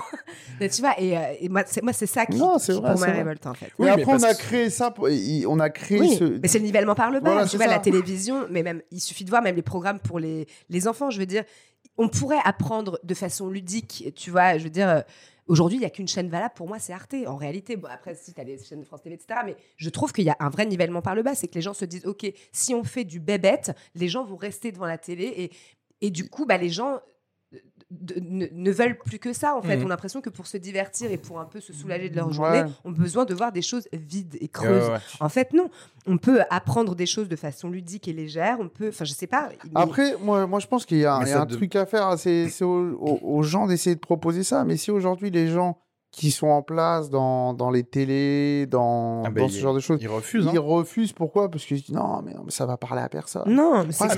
[0.61, 2.91] Mais tu vois, et, et moi, c'est moi, c'est ça qui, Non, c'est qui vrai,
[2.91, 3.17] pour moi vrai.
[3.17, 3.67] révolte en fait.
[3.79, 4.93] Oui, mais mais après, on a créé ça,
[5.47, 6.23] on a créé Oui, ce.
[6.41, 7.31] mais c'est le nivellement par le bas.
[7.31, 7.71] Voilà, tu vois, ça.
[7.71, 11.09] la télévision, mais même, il suffit de voir même les programmes pour les, les enfants.
[11.09, 11.43] Je veux dire,
[11.97, 14.57] on pourrait apprendre de façon ludique, tu vois.
[14.57, 15.01] Je veux dire, euh,
[15.47, 17.15] aujourd'hui, il n'y a qu'une chaîne valable pour moi, c'est Arte.
[17.25, 19.39] En réalité, bon, après, si tu as les chaînes de France TV, etc.
[19.45, 21.33] Mais je trouve qu'il y a un vrai nivellement par le bas.
[21.35, 24.35] C'est que les gens se disent, OK, si on fait du bébête, les gens vont
[24.37, 25.51] rester devant la télé et,
[26.05, 26.99] et du coup, bah, les gens.
[27.89, 29.77] De- ne, ne veulent plus que ça en fait.
[29.77, 29.83] Mhm.
[29.83, 32.33] On a l'impression que pour se divertir et pour un peu se soulager de leur
[32.33, 32.69] journée, Ouais.
[32.83, 34.89] ont besoin de voir des choses vides et creuses.
[34.89, 34.97] ouais.
[35.21, 35.69] En fait, non.
[36.05, 38.57] On peut apprendre des choses de façon ludique et légère.
[38.59, 39.49] On peut, enfin, je sais pas.
[39.63, 42.17] mais- Après, moi, moi, je pense qu'il y a, y un de- truc à faire.
[42.17, 44.63] C'est aux gens d'essayer de proposer ça.
[44.65, 45.77] Mais si aujourd'hui, les gens
[46.17, 49.79] qui sont en place dans, dans les télés, dans, Ah dans il- ce genre de
[49.79, 50.47] choses, Il refuse.
[50.47, 50.51] hein.
[50.51, 51.13] ils refusent.
[51.13, 51.51] Pourquoi?
[51.51, 53.43] Parce qu'ils se disent non, mais, non, mais ça va parler à personne.
[53.45, 54.09] non, mais c'est Ah,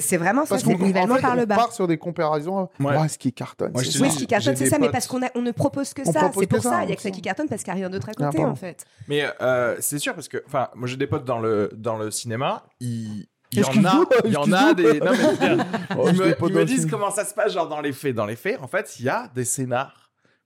[0.00, 1.56] c'est vraiment ça, c'est nivellement en fait, par le on bas.
[1.56, 2.62] part sur des comparaisons.
[2.80, 2.94] Ouais.
[2.94, 3.82] Moi, ce qui cartonne, Moi.
[3.82, 6.12] Oui, ce qui cartonne, c'est ça, mais parce qu'on a- on ne propose que On
[6.12, 6.30] ça.
[6.34, 6.82] C'est pour ça.
[6.84, 8.14] Il y a que on ça qui cartonne parce qu'il n'y a rien d'autre à
[8.14, 8.84] côté, en fait.
[9.06, 12.10] Mais euh, c'est sûr parce que, enfin, moi j'ai des potes dans le dans le
[12.10, 12.64] cinéma.
[12.80, 14.98] Ils il y en a, il y en a des.
[15.00, 15.56] Non, mais
[15.98, 18.14] Oh, ils me, ils me disent comment ça se passe, genre dans les faits.
[18.14, 20.01] Dans les faits, en fait, il y a des scénars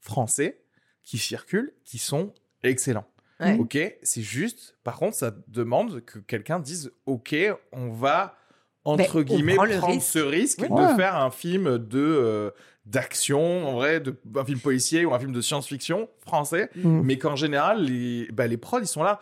[0.07, 0.61] français
[1.03, 2.33] qui circulent, qui sont
[2.63, 3.07] excellents.
[3.41, 3.57] Ouais.
[3.59, 4.77] Ok, c'est juste.
[4.83, 7.37] Par contre, ça demande que quelqu'un dise, ok,
[7.73, 8.37] on va
[8.85, 10.07] entre on guillemets, prend prendre risque.
[10.13, 10.69] ce risque Oui.
[10.69, 10.97] de Ouais.
[10.97, 12.51] faire un film de euh,
[12.87, 17.01] d'action, en vrai, de, un film policier ou un film de science-fiction français, Mm.
[17.03, 19.21] mais qu'en général, les, bah, les prods, ils sont là.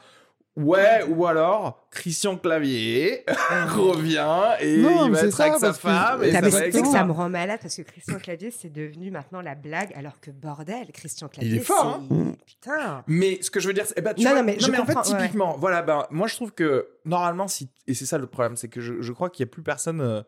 [0.56, 3.24] Ouais, ou alors Christian Clavier
[3.74, 6.22] revient et Non, il mais va être ça, avec sa parce que- femme.
[6.22, 7.04] Et ça mais va que ça.
[7.04, 10.92] me rend malade parce que Christian Clavier, c'est devenu maintenant la blague, alors que bordel,
[10.92, 11.54] Christian Clavier.
[11.54, 12.36] Il est fort, c'est- hein.
[12.46, 13.04] Putain.
[13.08, 14.70] Mais ce que je veux dire, c'est, eh ben, tu Non, vois, non, mais je
[14.70, 18.18] en fait, ouais, typiquement, voilà, ben, moi, je trouve que normalement, si, et c'est ça
[18.18, 20.22] le problème, c'est que je, je crois qu'il n'y a plus personne euh,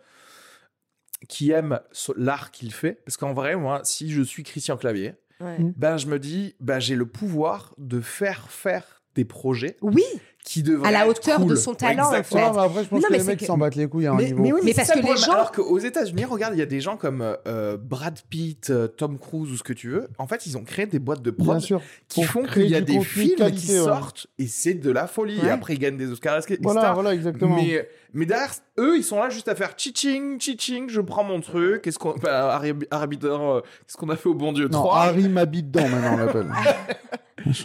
[1.28, 1.78] qui aime
[2.16, 3.00] l'art qu'il fait.
[3.04, 5.58] Parce qu'en vrai, moi, si je suis Christian Clavier, Ouais.
[5.76, 9.76] Ben, je me dis, ben, j'ai le pouvoir de faire faire des projets.
[9.82, 10.04] Oui,
[10.46, 12.50] qui À la hauteur de son talent, en Exactement.
[12.52, 14.06] Ouais, mais après, je pense Non, que mais les mecs que- s'en battent les couilles
[14.06, 14.42] à un Mais, niveau.
[14.44, 16.62] mais oui, Mais c'est parce que le les gens- Alors qu'aux États-Unis, regarde, il y
[16.62, 20.08] a des gens comme euh, Brad Pitt, euh, Tom Cruise ou ce que tu veux.
[20.18, 21.80] En fait, ils ont créé des boîtes de Bien prod sûr.
[22.08, 23.78] qui Pour font qu'il y a des films qui ouais.
[23.84, 25.36] sortent et c'est de la folie.
[25.40, 25.48] Ouais.
[25.48, 26.60] Et après, ils gagnent des Oscars, etc.
[26.62, 27.56] Voilà, voilà, exactement.
[27.56, 31.40] Mais, mais derrière, eux, ils sont là juste à faire chiching, chiching, je prends mon
[31.40, 31.82] truc.
[31.82, 32.14] Qu'est-ce qu'on.
[32.22, 35.72] Bah, Harry, Harry euh, qu'est-ce qu'on a fait au bon Dieu non, 3 Harry m'habite
[35.72, 36.46] dedans maintenant, on l'appelle.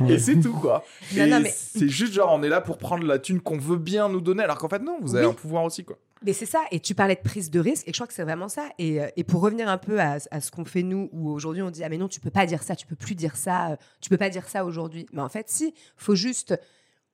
[0.09, 0.83] Et c'est tout, quoi.
[1.15, 4.09] Non, non, c'est juste genre, on est là pour prendre la thune qu'on veut bien
[4.09, 5.31] nous donner, alors qu'en fait, non, vous avez Oui.
[5.31, 5.97] un pouvoir aussi, quoi.
[6.23, 8.23] Mais c'est ça, et tu parlais de prise de risque, et je crois que c'est
[8.23, 8.69] vraiment ça.
[8.77, 11.63] Et, euh, et pour revenir un peu à, à ce qu'on fait nous, où aujourd'hui
[11.63, 13.71] on dit ah mais non tu peux pas dire ça, tu peux plus dire ça,
[13.71, 15.07] euh, tu peux pas dire ça aujourd'hui.
[15.13, 16.53] Mais en fait si, faut juste.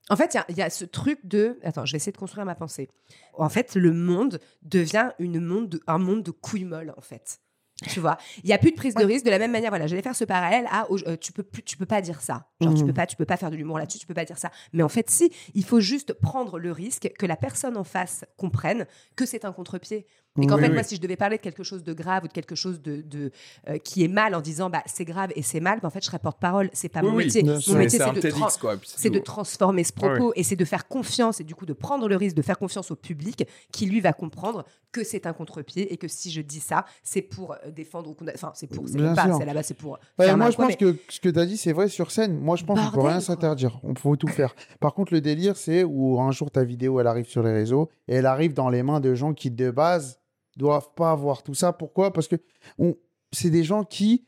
[0.10, 2.46] En fait il y y, a ce truc de attends, je vais essayer de construire
[2.46, 2.90] ma pensée.
[3.34, 7.40] En fait le monde devient une monde de- un monde de couilles molles en fait.
[7.86, 9.70] Tu vois, il y a plus de prise de risque de la même manière.
[9.70, 12.48] Voilà, j'allais faire ce parallèle à euh, tu peux plus, tu peux pas dire ça.
[12.60, 12.88] Genre tu Mhm.
[12.88, 14.50] peux pas, tu peux pas faire de l'humour là-dessus, tu peux pas dire ça.
[14.74, 18.26] Mais en fait, si, il faut juste prendre le risque que la personne en face
[18.36, 20.08] comprenne que c'est un contre-pied.
[20.42, 20.74] Et qu'en Oui, fait, oui.
[20.74, 23.02] moi, si je devais parler de quelque chose de grave ou de quelque chose de,
[23.02, 23.32] de,
[23.70, 26.02] euh, qui est mal en disant bah c'est grave et c'est mal, bah, en fait,
[26.02, 26.70] je serais porte-parole.
[26.74, 27.44] C'est pas Oui, mon métier.
[27.44, 27.76] Mon sûr.
[27.76, 31.66] Métier, c'est de, transformer ce Ah propos et c'est de faire confiance et du coup
[31.66, 35.26] de prendre le risque de faire confiance au public qui lui va comprendre que c'est
[35.28, 38.68] un contre-pied et que si je dis ça, c'est pour euh, défendre ou enfin c'est
[38.68, 41.20] pour c'est pas, c'est là-bas c'est pour Ouais, moi, je quoi, pense mais- que ce
[41.20, 42.40] que tu as dit, c'est vrai sur scène.
[42.40, 43.80] Moi, je pense qu'on peut rien s'interdire.
[43.84, 44.56] On peut tout faire.
[44.80, 47.90] Par contre, le délire, c'est où un jour ta vidéo, elle arrive sur les réseaux
[48.08, 50.20] et elle arrive dans les mains de gens qui, de base,
[50.58, 51.72] doivent pas avoir tout ça.
[51.72, 52.12] Pourquoi?
[52.12, 52.36] Parce que
[52.80, 52.96] on...
[53.32, 54.26] c'est des gens qui,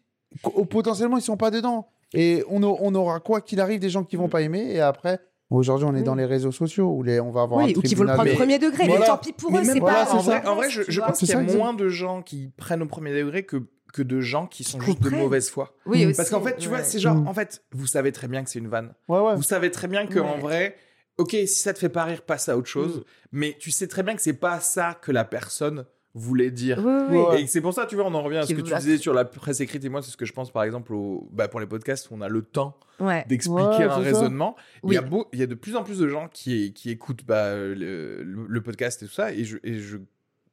[0.70, 1.90] potentiellement, ils sont pas dedans.
[2.14, 4.72] Et on, a- on aura, quoi qu'il arrive, des gens qui vont pas aimer.
[4.72, 5.20] Et après,
[5.50, 6.04] aujourd'hui, on est Oui.
[6.04, 7.20] dans les réseaux sociaux où les...
[7.20, 8.86] on va avoir oui, un ou qui vont le tribunal prendre au premier degré.
[8.86, 9.00] Voilà.
[9.02, 10.40] Mais tant pis pour Mais eux, c'est voilà, pas en ça.
[10.40, 12.88] vrai, en vrai, je, pense C'est qu'il y a moins de gens qui prennent au
[12.88, 13.58] premier degré que,
[13.94, 15.76] que de gens qui sont juste de mauvaise foi.
[15.86, 17.28] Oui, aussi, Parce qu'en fait, tu vois, c'est genre, Mm.
[17.28, 18.94] en fait, vous savez très bien que c'est une vanne.
[19.08, 19.36] Ouais, ouais.
[19.36, 20.40] Vous savez très bien que en Ouais.
[20.42, 20.76] vrai,
[21.18, 22.98] ok, si ça te fait pas rire, passe à autre chose.
[22.98, 23.04] Mm.
[23.34, 25.86] Mais tu sais très bien que c'est pas ça que la personne
[26.20, 26.78] voulait dire.
[26.80, 27.18] Oui, oui, oui.
[27.18, 27.42] Ouais.
[27.44, 29.14] Et c'est pour ça, tu vois, on en revient à ce que tu disais sur
[29.14, 29.84] la presse écrite.
[29.84, 32.16] Et moi, c'est ce que je pense, par exemple, au, bah, pour les podcasts où
[32.16, 33.26] on a le temps Ouais.
[33.28, 34.56] d'expliquer Ouais, un raisonnement.
[34.84, 36.90] Il, y a beau, il y a de plus en plus de gens qui, qui
[36.90, 39.34] écoutent bah, le, podcast et tout ça.
[39.34, 39.98] Et je, et je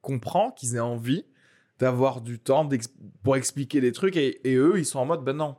[0.01, 1.25] comprends qu'ils aient envie
[1.79, 2.67] d'avoir du temps
[3.23, 4.15] pour expliquer des trucs.
[4.15, 5.55] Et, et eux, ils sont en mode, ben non.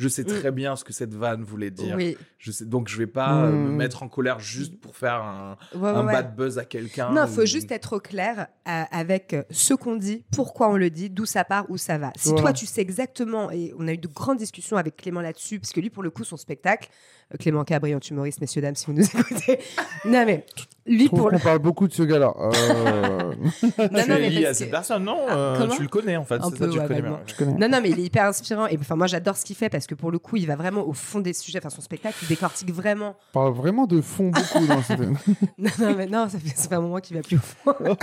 [0.00, 0.26] Je sais Mm.
[0.26, 1.94] très bien ce que cette vanne voulait dire.
[1.94, 2.16] Oui.
[2.38, 3.76] Je sais, donc je vais pas euh, me Mm.
[3.76, 6.12] mettre en colère juste pour faire un, Ouais, un ouais, ouais.
[6.14, 7.10] bad buzz à quelqu'un.
[7.10, 10.70] Non, il ou- faut juste être au clair euh, avec euh, ce qu'on dit, pourquoi
[10.70, 12.12] on le dit, d'où ça part, où ça va.
[12.16, 12.42] Si Voilà.
[12.42, 15.72] toi, tu sais exactement, et on a eu de grandes discussions avec Clément là-dessus, parce
[15.72, 16.88] que lui, pour le coup, son spectacle,
[17.38, 19.60] Clément Cabri, humoriste, messieurs, dames, si vous nous écoutez.
[20.04, 20.44] non, mais
[20.86, 21.38] lui, pour le.
[21.38, 22.32] qu'on parle beaucoup de ce gars-là.
[22.38, 23.32] Euh,
[23.78, 26.34] Non, non, mais lié à cette personne, non Ah, euh, Tu le connais en fait,
[26.36, 27.16] Un c'est ça, peu, tu le ouais, connais vaguement.
[27.18, 27.24] bien.
[27.26, 27.52] je connais.
[27.54, 28.66] Non, non, mais il est hyper inspirant.
[28.66, 30.82] Et enfin, moi, j'adore ce qu'il fait parce que pour le coup, il va vraiment
[30.86, 31.58] au fond des sujets.
[31.58, 33.14] Enfin, son spectacle, il décortique vraiment.
[33.30, 35.00] On parle vraiment de fond beaucoup dans cette.
[35.58, 37.56] Non, non, mais non, ça fait, ça fait un moment qu'il va plus au fond.
[37.66, 38.00] Oh, merde.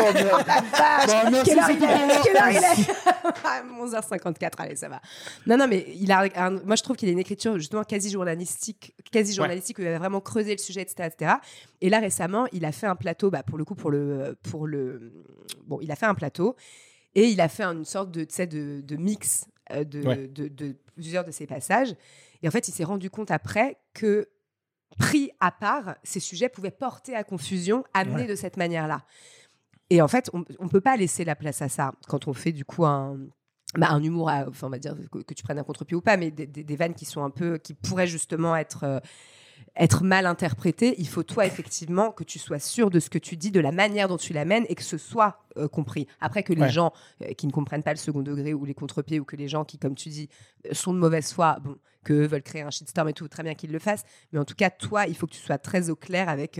[0.48, 5.02] Bah, merci, Quelle heure c'est il est Quelle heure il est 11h54, allez, ça va.
[5.46, 8.10] Non, non, mais il a un- moi, je trouve qu'il a une écriture justement quasi
[8.10, 11.34] journalistique, quasi journalistique où il va vraiment creuser le sujet, etc., etc.
[11.82, 14.68] Et là, récemment, il a fait un plateau, bah, pour le coup, pour le, pour
[14.68, 15.12] le,
[15.66, 16.56] bon, il a fait un plateau
[17.16, 20.28] et il a fait une sorte de, tu sais, de, de mix euh, de, Ouais.
[20.28, 21.94] de, de plusieurs de ses passages.
[22.44, 24.30] Et en fait, il s'est rendu compte après que
[24.98, 28.28] pris à part, ces sujets pouvaient porter à confusion, amenés Ouais.
[28.28, 29.04] de cette manière-là.
[29.90, 32.52] Et en fait, on ne peut pas laisser la place à ça quand on fait
[32.52, 33.18] du coup un,
[33.78, 36.02] bah, un humour, à- enfin on va dire que, que tu prennes un contre-pied ou
[36.02, 39.00] pas, mais des, des- des vannes qui sont un peu, qui pourraient justement être euh,
[39.76, 40.96] être mal interprétées.
[41.00, 43.72] Il faut toi effectivement que tu sois sûr de ce que tu dis, de la
[43.72, 46.08] manière dont tu l'amènes et que ce soit euh, compris.
[46.20, 46.70] Après que les Ouais.
[46.70, 49.48] gens euh, qui ne comprennent pas le second degré ou les contre-pieds ou que les
[49.48, 50.30] gens qui, comme tu dis,
[50.72, 53.54] sont de mauvaise foi, bon, que eux veulent créer un shitstorm et tout, très bien
[53.54, 54.04] qu'ils le fassent.
[54.32, 56.60] Mais en tout cas, toi, il faut que tu sois très au clair avec.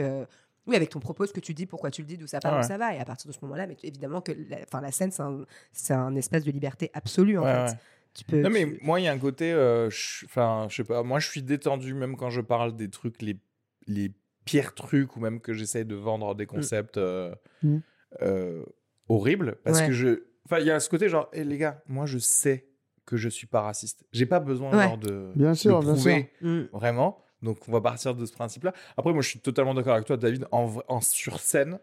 [0.68, 2.40] Euh, oui, avec ton propos, ce que tu dis, pourquoi tu le dis, d'où ça
[2.40, 2.60] part, Ouais.
[2.60, 2.94] où ça va.
[2.96, 5.24] Et à partir de ce moment-là, mais tu- évidemment que la, enfin, la scène, c'est
[5.24, 7.72] un, c'est un espace de liberté absolue, en Ouais, fait.
[7.74, 7.80] ouais.
[8.14, 9.52] Tu peux, Non, mais moi, il y a un côté.
[9.54, 11.04] euh, je- Enfin, je sais pas.
[11.04, 13.38] Moi, je suis détendu même quand je parle des trucs, les,
[13.86, 14.12] les
[14.44, 16.98] pires trucs, ou même que j'essaye de vendre des concepts.
[16.98, 17.78] euh, Mm.
[18.22, 18.64] euh,
[19.10, 19.88] horrible parce Ouais.
[19.88, 20.24] que je.
[20.46, 22.66] Enfin, il y a ce côté genre, hé les gars, moi je sais
[23.06, 24.04] que je suis pas raciste.
[24.14, 24.84] J'ai pas besoin Ouais.
[24.84, 26.62] genre, de, Bien sûr, de bien prouver Mm.
[26.74, 27.22] vraiment.
[27.42, 28.74] Donc on va partir de ce principe-là.
[28.98, 30.48] Après, moi je suis totalement d'accord avec toi, David.
[30.52, 31.80] En, sur scène,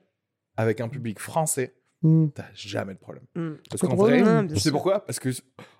[0.57, 1.75] avec un public français,
[2.05, 2.27] Hmm.
[2.35, 3.25] t'as jamais de problème.
[3.35, 3.53] Mm.
[3.71, 5.31] Parce qu'en vrai, Non, bien tu sais pourquoi Parce que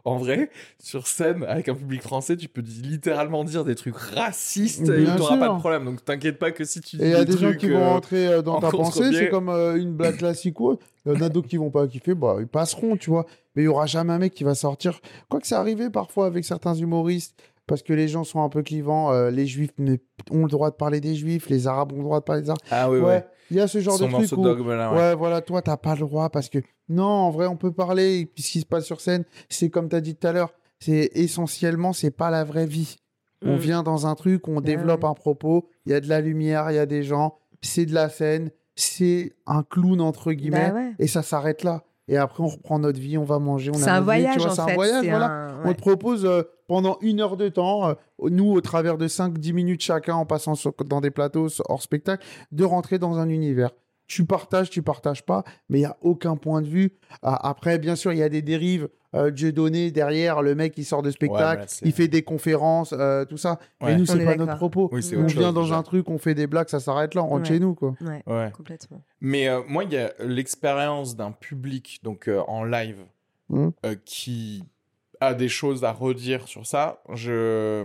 [0.07, 0.49] en vrai,
[0.79, 5.17] sur scène, avec un public français, tu peux littéralement dire des trucs racistes et Bien
[5.17, 5.85] t'auras pas de problème.
[5.85, 7.69] Donc t'inquiète pas que si tu dis Et il y a des des gens qui
[7.69, 10.69] vont euh, rentrer euh, dans en ta pensée, c'est comme euh, une blague classique ou
[10.69, 10.87] autre.
[11.05, 13.27] Il y en a d'autres qui vont pas kiffer, bah, ils passeront, tu vois.
[13.55, 15.01] Mais il y aura jamais un mec qui va sortir.
[15.29, 18.63] Quoi que c'est arrivé parfois avec certains humoristes, parce que les gens sont un peu
[18.63, 19.13] clivants.
[19.13, 19.97] euh, les juifs ne-
[20.31, 22.51] ont le droit de parler des juifs, les arabes ont le droit de parler des
[22.51, 22.61] arabes.
[22.71, 23.27] Ah oui, ouais, ouais.
[23.51, 24.99] il y a ce genre Sont de truc ce où, dogme-là, ouais.
[24.99, 25.15] ouais.
[25.15, 26.59] voilà, toi, t'as pas le droit parce que
[26.89, 28.21] non, en vrai, on peut parler.
[28.21, 30.33] Et puis ce qui se passe sur scène, c'est comme tu as dit tout à
[30.33, 32.97] l'heure, c'est essentiellement, c'est pas la vraie vie.
[33.43, 33.59] On Mm.
[33.59, 36.71] vient dans un truc, on Ah développe un propos, il y a de la lumière,
[36.71, 40.75] il y a des gens, c'est de la scène, c'est un clown entre guillemets, Bah
[40.75, 40.93] ouais.
[40.99, 41.85] et ça s'arrête là.
[42.09, 44.05] Et après, on reprend notre vie, on va manger, on C'est a un vie, tu
[44.05, 45.27] voyage c'est un voyage, c'est voilà.
[45.27, 47.95] un- On te propose euh, pendant une heure de temps, euh,
[48.29, 52.25] nous, au travers de 5-10 minutes chacun, en passant sur- dans des plateaux hors spectacle,
[52.53, 53.71] de rentrer dans un univers.
[54.07, 56.93] Tu partages, tu partages pas, mais il n'y a aucun point de vue.
[57.23, 58.89] Après, bien sûr, il y a des dérives.
[59.15, 63.25] Euh, Dieu donné derrière, le mec, il sort de spectacle, il fait des conférences, euh,
[63.25, 63.59] tout ça.
[63.81, 63.93] Ouais.
[63.93, 64.89] Mais nous, c'est est pas notre propos.
[64.93, 65.77] Oui, on vient chose, dans déjà.
[65.77, 67.55] un truc, on fait des blagues, ça s'arrête là, on rentre Ouais.
[67.57, 67.95] chez nous, quoi.
[68.01, 68.51] Ouais, Ouais.
[68.57, 69.03] complètement.
[69.21, 72.99] Mais euh, moi, il y a l'expérience d'un public, donc euh, en live,
[73.53, 74.65] euh, qui
[75.21, 77.01] a des choses à redire sur ça.
[77.15, 77.85] Je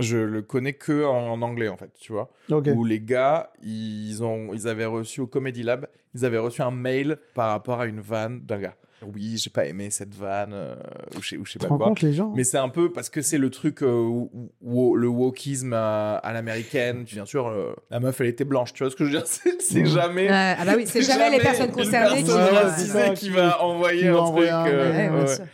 [0.00, 2.28] je le connais que en, en anglais en fait, tu vois.
[2.50, 6.72] Où les gars, ils ont, ils avaient reçu au Comedy Lab, ils avaient reçu un
[6.72, 8.74] mail par rapport à une vanne d'un gars.
[9.02, 10.76] Oui, j'ai pas aimé cette vanne euh,
[11.16, 11.88] ou je sais, ou je sais Tu pas quoi.
[11.88, 14.96] compte, les gens Mais c'est un peu parce que c'est le truc, euh, où- où-
[14.96, 17.04] le wokisme à, à l'américaine.
[17.04, 19.26] Bien sûr, euh, la meuf, elle était blanche, tu vois ce que je veux dire?
[19.60, 20.28] C'est jamais.
[20.30, 22.56] Ouais, ah bah oui, c'est jamais, les personnes une concernées qui personne Ouais, ouais, vont,
[22.70, 24.58] racisée c'est ça, qui qui- va envoyer qui va un envoyer truc.
[24.58, 25.34] un- euh, Ouais, bien ouais.
[25.36, 25.44] sûr.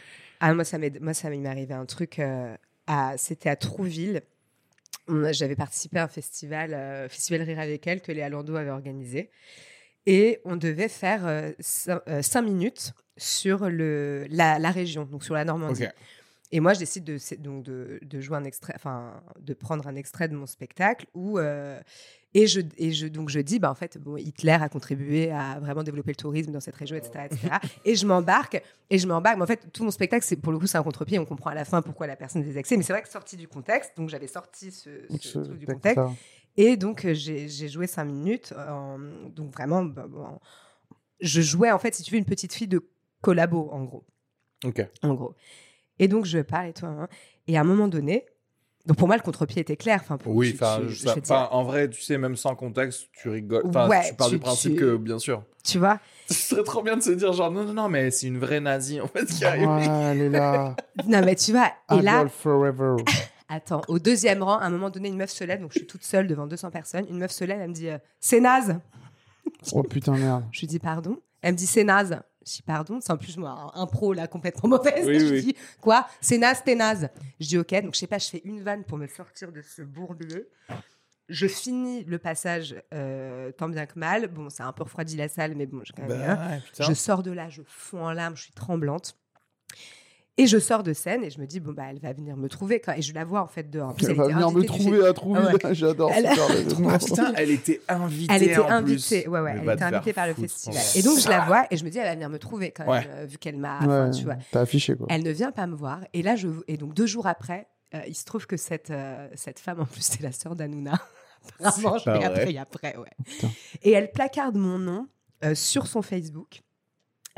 [0.41, 2.19] Ah, moi, ça m'est, moi, ça m'est arrivé un truc.
[2.19, 2.55] euh,
[2.87, 4.21] à, c'était à Trouville.
[5.33, 9.31] J'avais participé à un festival, euh, Festival Rire avec elle, que Léa Landau avait organisé.
[10.07, 11.51] Et on devait faire euh,
[11.89, 15.87] euh, cinq minutes sur le, la, la région, donc sur la Normandie.
[16.53, 19.95] Et moi, je décide de, donc de, de jouer un extrait, enfin, de prendre un
[19.95, 21.81] extrait de mon spectacle où, euh,
[22.35, 25.61] et je, et je, donc je dis, bah, en fait, bon, Hitler a contribué à
[25.61, 27.49] vraiment développer le tourisme dans cette région, etc., etc.
[27.85, 29.37] et je m'embarque, et je m'embarque.
[29.37, 31.21] Mais en fait, tout mon spectacle, c'est, pour le coup, c'est un contre-pied.
[31.21, 32.77] On comprend à la fin pourquoi la personne est désexée.
[32.77, 36.05] Mais c'est vrai que sorti du contexte, donc j'avais sorti ce, truc du texte, contexte.
[36.57, 38.53] Et donc, euh, j'ai joué cinq minutes.
[38.57, 38.99] en-
[39.35, 40.07] donc, vraiment, bah,
[41.21, 42.81] je jouais, en fait, si tu veux, une petite fille de
[43.23, 44.05] collabo, en gros
[44.65, 44.87] Ok.
[45.03, 45.35] en gros.
[45.99, 46.87] Et donc, je parle et tout.
[46.87, 47.09] hein.
[47.47, 48.27] Et à un moment donné,
[48.87, 50.01] donc pour moi, le contre-pied était clair.
[50.03, 53.29] Enfin, pour- Oui, je- je ça- enfin, en vrai, tu sais, même sans contexte, tu
[53.29, 53.63] rigoles.
[53.67, 55.43] Enfin, Ouais, tu pars tu- du principe tu- que, bien sûr.
[55.63, 58.27] tu vois Ce serait trop bien de se dire, genre, non, non, non, mais c'est
[58.29, 59.69] une vraie nazie, en fait, qui arrive.
[59.69, 60.75] Ouais, elle est là.
[61.07, 61.71] Non, mais tu vois.
[61.93, 62.97] Et là, Forever.
[63.51, 65.61] attends, au deuxième rang, à un moment donné, une meuf se lève.
[65.61, 67.07] Donc, je suis toute seule devant 200 personnes.
[67.11, 68.79] Une meuf se lève, elle me dit euh, C'est naze.
[69.73, 70.45] Oh putain, merde.
[70.53, 71.19] Je lui dis Pardon.
[71.43, 72.19] Elle me dit C'est naze.
[72.47, 72.99] Je dis Pardon.
[73.01, 75.07] C'est en plus, moi, un, pro, là, complètement mauvaise.
[75.07, 75.43] Oui, je oui.
[75.43, 76.07] dis Quoi?
[76.21, 77.09] C'est naze, t'es naze.
[77.39, 77.75] Je dis Ok.
[77.83, 80.49] Donc, je sais pas, je fais une vanne pour me sortir de ce bourbier.
[81.29, 84.27] Je finis le passage euh, tant bien que mal.
[84.29, 86.19] Bon, ça a un peu refroidi la salle, mais bon, j'ai quand même.
[86.19, 86.63] Bah, ouais.
[86.81, 89.17] Je sors de là, je fonds en larmes, je suis tremblante.
[90.43, 92.49] Et je sors de scène et je me dis, bon, bah, elle va venir me
[92.49, 92.81] trouver.
[92.81, 92.97] Quoi.
[92.97, 93.91] Et je la vois en fait dehors.
[93.91, 95.41] En plus, Elle elle va venir me invitée du trouver à trouver.
[95.43, 95.75] Ah ouais.
[95.75, 98.35] J'adore Elle- ce genre de Ah, putain, elle était invitée.
[98.35, 99.31] Elle était en invitée, plus.
[99.31, 100.83] ouais, ouais, elle était invitée par le festival.
[100.97, 102.85] Et donc je la vois et je me dis, elle va venir me trouver quand
[102.85, 103.09] même, Ouais.
[103.13, 103.79] euh, vu qu'elle m'a.
[103.81, 104.37] Enfin, tu vois.
[104.51, 105.07] T'as affiché quoi.
[105.11, 106.01] Elle ne vient pas me voir.
[106.15, 109.29] Et là, je et donc deux jours après, euh, il se trouve que cette euh,
[109.35, 110.93] cette femme, en plus, c'est la sœur d'Anouna.
[111.63, 113.11] Apparemment, je l'ai appris après, ouais.
[113.27, 113.49] Putain.
[113.83, 115.07] Et elle placarde mon nom
[115.45, 116.63] euh, sur son Facebook.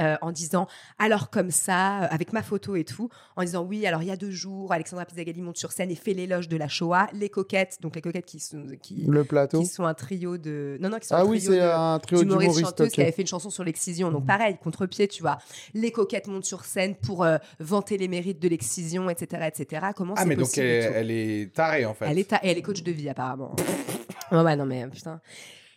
[0.01, 0.67] Euh, en disant
[0.99, 4.11] alors comme ça, euh, avec ma photo et tout, en disant oui, alors il y
[4.11, 7.29] a deux jours, Alexandra Pizzagalli monte sur scène et fait l'éloge de la Shoah, les
[7.29, 9.61] coquettes, donc les coquettes qui sont, qui, Le plateau.
[9.61, 10.79] qui sont un trio de.
[10.81, 12.93] Non, non, qui sont Ah un oui, trio c'est de un trio d'humoristes chanteuses ok.
[12.95, 14.11] qui avait fait une chanson sur l'excision.
[14.11, 14.27] Donc Mhm.
[14.27, 15.39] pareil, contre-pied, tu vois.
[15.75, 19.87] Les coquettes montent sur scène pour euh, vanter les mérites de l'excision, etc., etc.
[19.95, 22.07] Comment Ah, mais donc elle, elle est tarée, en fait.
[22.09, 23.55] Elle est, ta- et elle est coach de vie apparemment.
[24.33, 25.21] ouais, ouais, non mais putain.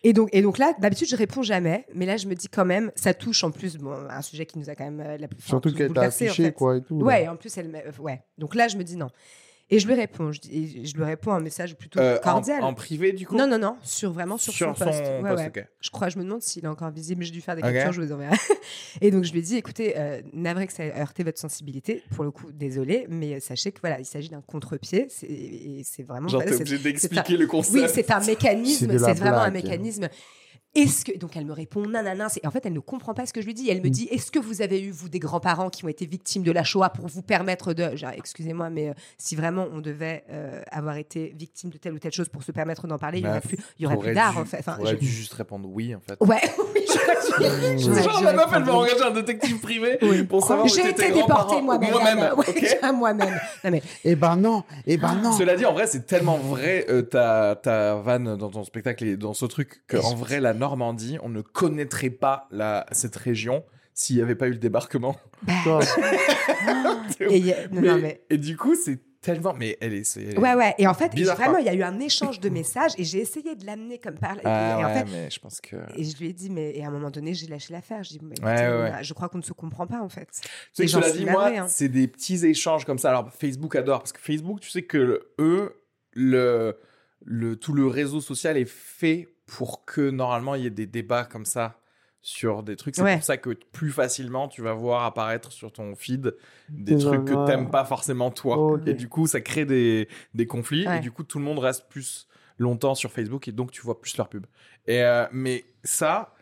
[0.08, 2.64] Et donc, et donc là, d'habitude, je réponds jamais, mais là, je me dis quand
[2.64, 5.28] même, ça touche en plus bon, un sujet qui nous a quand même euh, la
[5.28, 6.52] plus Surtout qu'elle t'a bouleversés, en affiché fait.
[6.52, 7.00] quoi et tout.
[7.00, 7.06] là.
[7.06, 8.22] Ouais, en plus, elle, euh, ouais.
[8.38, 9.08] Donc là, je me dis non.
[9.72, 12.64] Et je lui réponds, je, dis- et je lui réponds un message plutôt Euh, cordial.
[12.64, 14.88] en privé, du coup non, non, non, sur vraiment sur, son post.
[15.24, 15.48] Ouais, ouais.
[15.48, 15.66] ok.
[15.82, 17.24] Je crois, je me demande s'il est encore visible.
[17.24, 17.74] J'ai dû faire des Ok.
[17.74, 18.36] captures, je vous enverrai.
[19.02, 22.04] Et donc, je lui ai dit, écoutez, euh, navré que ça ait heurté votre sensibilité.
[22.14, 25.08] Pour le coup, désolé, mais sachez que voilà, il s'agit d'un contre-pied.
[25.10, 26.28] C'est- Et c'est vraiment.
[26.28, 27.76] Genre, t'es c'est- obligé d'expliquer le concept.
[27.86, 30.10] oui, c'est un mécanisme, c'est vraiment un mécanisme.
[30.76, 31.18] Est-ce que.
[31.18, 32.30] Donc elle me répond nanana.
[32.30, 33.70] c'est- En fait, elle ne comprend pas ce que je lui dis.
[33.70, 36.44] Elle me dit Est-ce que vous avez eu, vous, des grands-parents qui ont été victimes
[36.44, 37.96] de la Shoah pour vous permettre de.
[37.96, 42.00] Genre, Excusez-moi, mais euh, si vraiment on devait euh, avoir été victime de telle ou
[42.00, 43.98] telle chose pour se permettre d'en parler, il y Bah, aurait plus, il y aurait
[43.98, 44.58] plus d'art, dû- en fait.
[44.60, 46.18] Enfin, t'aurais je- dû juste répondre oui, en fait.
[46.22, 46.42] Ouais,
[46.76, 50.24] oui, j'aurais dû- j'aurais Genre, la meuf, elle va engager un détective privé Oui.
[50.24, 51.62] pour savoir J'ai été grands-parents.
[51.62, 51.92] moi-même.
[51.92, 53.40] Moi-même, Ouais, ok moi-même.
[53.64, 55.32] Non, mais Eh ben non, eh ben non.
[55.32, 59.18] Cela dit, en vrai, c'est tellement vrai euh, ta, ta vanne dans ton spectacle et
[59.18, 63.64] dans ce truc qu'en vrai, la Normandie, on ne connaîtrait pas la, cette région
[63.94, 65.16] s'il n'y avait pas eu le débarquement.
[67.20, 69.54] Et, il y a- non, Mais- non, mais- Et du coup, c'est tellement.
[69.54, 70.04] Mais elle est.
[70.04, 70.74] c'est- elle est- Ouais, ouais.
[70.78, 73.20] Et en fait, Bizarre, vraiment, il y a eu un échange de messages et j'ai
[73.20, 74.42] essayé de l'amener comme par là.
[74.44, 75.78] Ah, et en ouais, fait, mais je pense que.
[75.96, 78.04] et je lui ai dit, mais et à un moment donné, j'ai lâché l'affaire.
[78.04, 78.92] Je dis, mais Ouais, écoutez, ouais, on ouais.
[78.92, 80.28] a- je crois qu'on ne se comprend pas en fait.
[80.76, 81.68] Tu sais que dit, moi, hein.
[81.68, 83.10] c'est des petits échanges comme ça.
[83.10, 85.74] Alors, Facebook adore parce que Facebook, tu sais que eux,
[86.14, 86.78] le,
[87.24, 91.26] le, tout le réseau social est fait pour que normalement il y ait des débats
[91.26, 91.80] comme ça
[92.22, 92.96] sur des trucs.
[92.96, 93.16] C'est Ouais.
[93.18, 96.36] pour ça que plus facilement tu vas voir apparaître sur ton feed
[96.70, 98.58] des Des trucs que t'aimes pas forcément toi.
[98.58, 98.88] Ok.
[98.88, 100.88] Et du coup, ça crée des, des conflits.
[100.88, 100.98] Ouais.
[100.98, 102.28] Et du coup, tout le monde reste plus
[102.58, 104.46] longtemps sur Facebook et donc tu vois plus leur pub.
[104.88, 106.34] Et, euh, mais ça,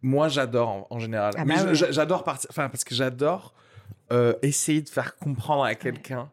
[0.00, 1.34] moi j'adore en, en général.
[1.36, 3.52] Ah mais bah j'adore partir, enfin parce que j'adore
[4.12, 6.30] euh, essayer de faire comprendre à quelqu'un.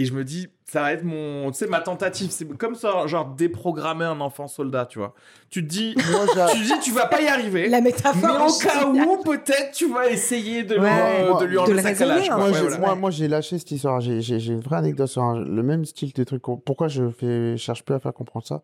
[0.00, 2.30] Et je me dis, ça va être mon, tu sais, ma tentative.
[2.30, 5.12] C'est comme ça, genre déprogrammer un enfant soldat, tu vois.
[5.50, 7.68] Tu te dis, moi, tu dis, tu vas pas y arriver.
[7.68, 8.46] La Mais métaphore.
[8.46, 11.22] au est cas où, peut-être, tu vas essayer de, Ouais.
[11.24, 12.22] lui, Moi, de lui enlever le sa calage.
[12.30, 12.34] hein.
[12.34, 12.36] quoi.
[12.38, 12.78] moi, Ouais, j'ai, voilà.
[12.78, 14.00] moi, moi, j'ai lâché cette histoire.
[14.00, 16.42] J'ai, j'ai, j'ai une vraie anecdote sur un- le même style de truc.
[16.64, 18.62] Pourquoi je fais, cherche plus à faire comprendre ça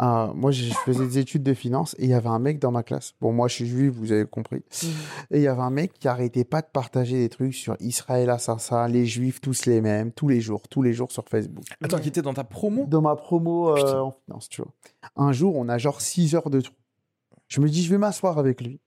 [0.00, 2.70] Euh, Moi, je faisais des études de finance et il y avait un mec dans
[2.70, 3.12] ma classe.
[3.20, 4.62] Bon, moi, je suis juif, vous avez compris.
[5.30, 8.30] Et il y avait un mec qui arrêtait pas de partager des trucs sur Israël
[8.30, 11.64] assassin, les juifs tous les mêmes, tous les jours, tous les jours sur Facebook.
[11.82, 12.86] Attends, qui était dans ta promo?
[12.86, 14.72] Dans ma promo euh, en finance, tu vois.
[15.16, 16.74] Un jour, on a genre 6 heures de trou.
[17.48, 18.80] Je me dis, je vais m'asseoir avec lui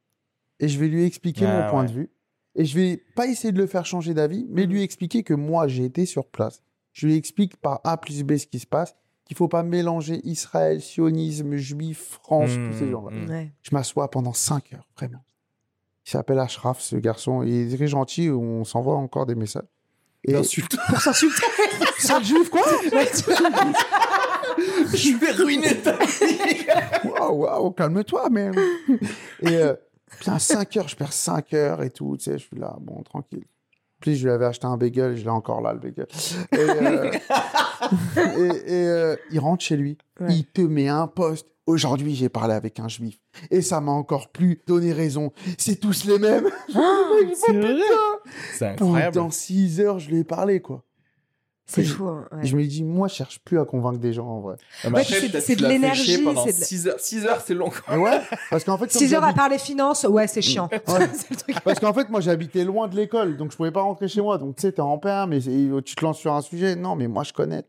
[0.60, 1.88] et je vais lui expliquer Ah, mon point ouais.
[1.90, 2.10] de vue.
[2.56, 5.68] Et je vais pas essayer de le faire changer d'avis, mais lui expliquer que moi,
[5.68, 6.62] j'ai été sur place.
[6.94, 8.96] Je lui explique par A plus B ce qui se passe,
[9.26, 13.12] qu'il faut pas mélanger Israël, sionisme, juif, France, Mmh, tous ces gens-là.
[13.16, 13.30] mmh.
[13.30, 13.52] Ouais.
[13.62, 15.24] Je m'assois pendant 5 heures, vraiment.
[16.06, 17.44] Il s'appelle Ashraf, ce garçon.
[17.44, 19.64] Il est très gentil, on s'envoie encore des messages.
[20.26, 20.76] Et Insulte.
[20.90, 21.46] Pour s'insulter.
[21.98, 22.62] Sale juif, quoi
[24.94, 26.66] je vais ruiner ta vie.
[27.06, 28.52] Waouh, waouh, calme-toi, mais.
[29.42, 29.74] Et euh,
[30.18, 33.02] putain, 5 heures, je perds 5 heures et tout, tu sais, je suis là, bon,
[33.04, 33.44] tranquille.
[34.04, 36.06] Puis je lui avais acheté un bagel, je l'ai encore là, le bagel.
[36.52, 37.12] Et, euh,
[38.38, 40.28] et- et, euh, il rentre chez lui, Ouais.
[40.30, 41.48] il te met un poste.
[41.66, 43.18] Aujourd'hui, j'ai parlé avec un juif.
[43.50, 45.32] Et ça m'a encore plus donné raison.
[45.58, 46.50] C'est tous les mêmes.
[47.34, 47.80] C'est vrai.
[48.54, 49.16] C'est incroyable.
[49.16, 50.84] Pendant 6 heures, je lui ai parlé, quoi.
[51.66, 52.06] C'est fou.
[52.08, 52.46] hein, ouais.
[52.46, 54.56] Je me dis, moi, je cherche plus à convaincre des gens, en vrai.
[54.84, 57.00] Ah, Ouais, après, c'est- de l'énergie, chier pendant c'est de- 6 heures.
[57.00, 57.72] 6 heures, c'est long.
[57.90, 60.70] Ouais, parce qu'en fait, comme 6 heures à j'habite- parler finance, ouais, c'est chiant.
[60.88, 61.56] Le truc.
[61.64, 64.38] Parce qu'en fait, moi, j'habitais loin de l'école, donc je pouvais pas rentrer chez moi.
[64.38, 66.76] Donc, tu sais, t'es en pain, mais tu te lances sur un sujet.
[66.76, 67.64] Non, mais moi, je connais.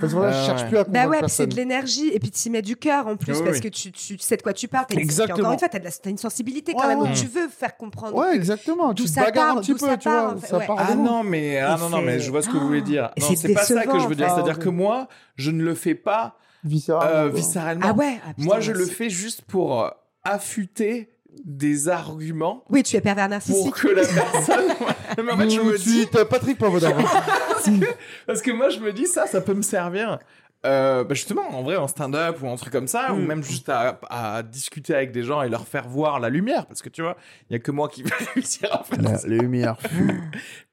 [0.00, 0.68] Parce que là, Ah je cherche ouais.
[0.68, 1.48] plus à Bah ouais, puis c'est personne.
[1.48, 3.62] de l'énergie et puis tu y mets du cœur en plus Oui, parce oui.
[3.62, 4.86] que tu, tu sais de quoi tu parles.
[4.88, 5.38] T'as une- puis Exactement.
[5.40, 6.98] Encore une fois, t'as de la- t'as une sensibilité quand Ouais, même.
[7.00, 7.08] ouais.
[7.08, 8.14] Donc tu veux faire comprendre.
[8.16, 8.88] Ouais, que- exactement.
[8.94, 10.18] d'où Tu te ça bagarres part, un petit d'où peu, ça tu vois.
[10.20, 10.46] part, en fait.
[10.46, 10.66] Ça Ouais.
[10.66, 12.66] part Ah de non, mais, ah non, non, mais c'est- je vois ce que vous
[12.66, 13.10] voulez dire.
[13.16, 14.26] Et Non, c'est c'est pas ça que je veux dire.
[14.26, 14.34] enfin.
[14.36, 17.86] C'est-à-dire que moi, je ne le fais pas Viscéralement, euh, viscéralement.
[17.88, 18.18] Ah ouais.
[18.24, 18.92] ah, putain, Moi, je le merci.
[18.94, 19.88] fais juste pour euh,
[20.24, 21.08] affûter
[21.44, 23.74] des arguments Oui, tu es pervers pour narcissique.
[23.74, 24.64] que la personne.
[25.18, 25.90] Non, mais en fait, je me dis.
[26.04, 26.92] Suite, Patrick Pavlov.
[28.26, 30.18] Parce que moi, je me dis ça, ça peut me servir.
[30.66, 33.26] euh, bah, justement, en vrai, en stand-up ou un truc comme ça, ou Mm.
[33.26, 36.66] même juste à, à discuter avec des gens et leur faire voir la lumière.
[36.66, 37.16] Parce que tu vois,
[37.48, 39.26] il y a que moi qui vais réussir à faire La ça.
[39.28, 39.76] lumière.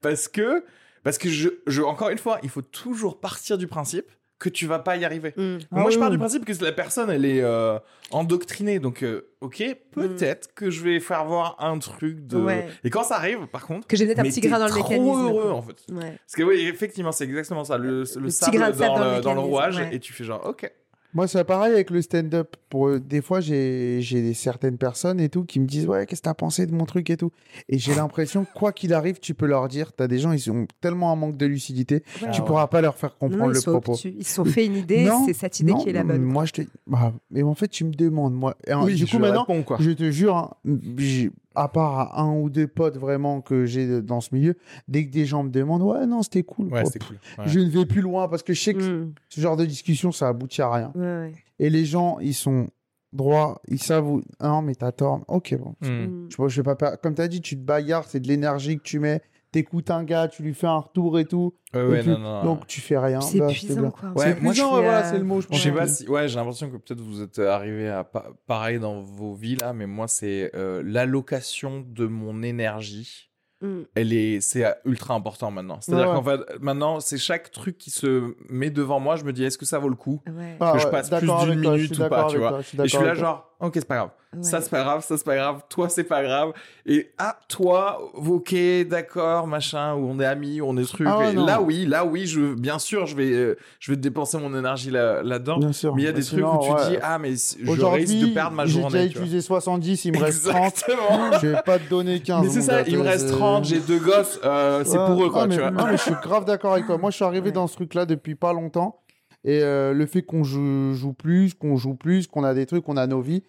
[0.02, 0.66] Parce que,
[1.04, 4.68] parce que je, je, encore une fois, il faut toujours partir du principe que tu
[4.68, 5.34] vas pas y arriver.
[5.38, 5.58] Mm.
[5.72, 6.16] Ah Moi, je oui, pars oui.
[6.16, 7.80] du principe que la personne, elle est euh,
[8.12, 8.80] endoctrinée.
[8.80, 12.38] Donc, euh, ok, peut-être que je vais faire voir un truc de.
[12.38, 12.68] Ouais.
[12.84, 14.84] Et quand ça arrive, par contre, Que j'ai peut-être un petit grain dans le trop
[14.90, 15.10] mécanisme.
[15.10, 15.78] heureux, en fait.
[15.90, 16.18] Ouais.
[16.26, 17.78] Parce que oui, effectivement, c'est exactement ça.
[17.78, 19.96] Le, le, petit sable, grain de sable dans, dans le dans le rouage, ouais.
[19.96, 20.70] et tu fais genre, ok.
[21.16, 22.56] Moi, c'est pareil avec le stand-up.
[22.70, 26.22] Pour euh, des fois, j'ai des- certaines personnes et tout qui me disent ouais, qu'est-ce
[26.22, 27.32] que t'as pensé de mon truc et tout?
[27.70, 29.94] Et j'ai l'impression que quoi qu'il arrive, tu peux leur dire.
[29.94, 32.30] T'as des gens, ils ont tellement un manque de lucidité, Ouais.
[32.32, 32.46] tu ouais.
[32.46, 33.94] pourras pas leur faire comprendre le propos.
[33.94, 34.14] obtus.
[34.18, 36.22] Ils se sont fait une idée, c'est cette idée non, qui est la non, bonne.
[36.22, 36.62] Moi, je te.
[36.86, 38.56] Bah, mais en fait, tu me demandes, moi.
[38.68, 39.78] Et, Oui, du coup, je maintenant, réponds, quoi.
[39.80, 40.52] je te jure, hein,
[40.98, 44.56] j'ai- à part à un ou deux potes vraiment que j'ai dans ce milieu,
[44.88, 46.68] dès que des gens me demandent, ouais, non, c'était cool.
[46.68, 46.92] Ouais, quoi.
[46.92, 47.18] c'est cool.
[47.38, 47.48] Ouais.
[47.48, 49.14] Je ne vais plus loin parce que je sais que Mm.
[49.30, 50.92] ce genre de discussion, ça aboutit à rien.
[50.96, 51.34] Ouais, ouais.
[51.60, 52.68] Et les gens, ils sont
[53.14, 54.22] droits, ils savent où.
[54.42, 55.22] Non, mais t'as tort.
[55.28, 55.76] Ok, bon.
[55.82, 55.88] Mm.
[55.88, 56.28] Mm.
[56.30, 56.98] Je, je vais pas.
[56.98, 59.22] Comme tu as dit, tu te bagarres, c'est de l'énergie que tu mets.
[59.56, 61.54] T'écoutes un gars, tu lui fais un retour et tout.
[61.74, 62.44] Ouais, et ouais, puis- non, non.
[62.44, 63.22] Donc tu fais rien.
[63.22, 64.10] C'est bah, épuisant, quoi.
[64.10, 65.38] Ouais, c'est moi, je épuisant, voilà, euh, c'est le mot.
[65.42, 65.60] Je Je pense.
[65.62, 66.08] sais pas si.
[66.10, 69.74] Ouais, j'ai l'impression que peut-être vous êtes arrivé à pa- pareil dans vos vies là,
[69.74, 73.30] mais moi, c'est euh, l'allocation de mon énergie.
[73.62, 73.82] Mm.
[73.96, 75.78] Elle est, c'est ultra important maintenant.
[75.80, 76.16] C'est-à-dire Ouais.
[76.16, 79.16] qu'en fait, maintenant, c'est chaque truc qui se met devant moi.
[79.16, 80.58] Je me dis, est-ce que ça vaut le coup Ouais.
[80.60, 82.50] Ah, que je ouais, passe plus d'une toi, minute suis ou pas, tu vois.
[82.50, 84.10] toi, je suis Et je suis là, genre, ok, c'est pas grave.
[84.42, 85.62] Ça, c'est pas grave, ça, c'est pas grave.
[85.70, 86.52] Toi, c'est pas grave.
[86.86, 88.54] Et ah, toi, ok,
[88.86, 91.08] d'accord, machin, où on est amis, où on est truc.
[91.10, 94.38] Ah Et là, oui, là, oui, je, bien sûr, je vais, euh, je vais dépenser
[94.38, 95.72] mon énergie là, là-dedans.
[95.72, 95.96] Sûr.
[95.96, 96.90] Mais il y a des Parce que trucs où tu ouais.
[96.90, 98.90] dis, ah, mais je risque de perdre ma j'ai journée.
[99.08, 99.22] déjà vois.
[99.24, 100.58] utilisé 70, il me reste 30.
[100.66, 101.32] Exactement.
[101.42, 102.44] Je vais pas te donner 15.
[102.44, 105.06] Mais c'est ça, il me reste 30, j'ai deux gosses, euh, c'est Ouais.
[105.06, 105.72] pour eux, Ah, quoi, mais, tu vois.
[105.72, 106.98] non, mais je suis grave d'accord avec toi.
[106.98, 109.00] Moi, je suis arrivé dans ce truc-là depuis pas longtemps.
[109.46, 112.84] Et euh, le fait qu'on joue, joue plus, qu'on joue plus, qu'on a des trucs,
[112.84, 113.44] qu'on a nos vies,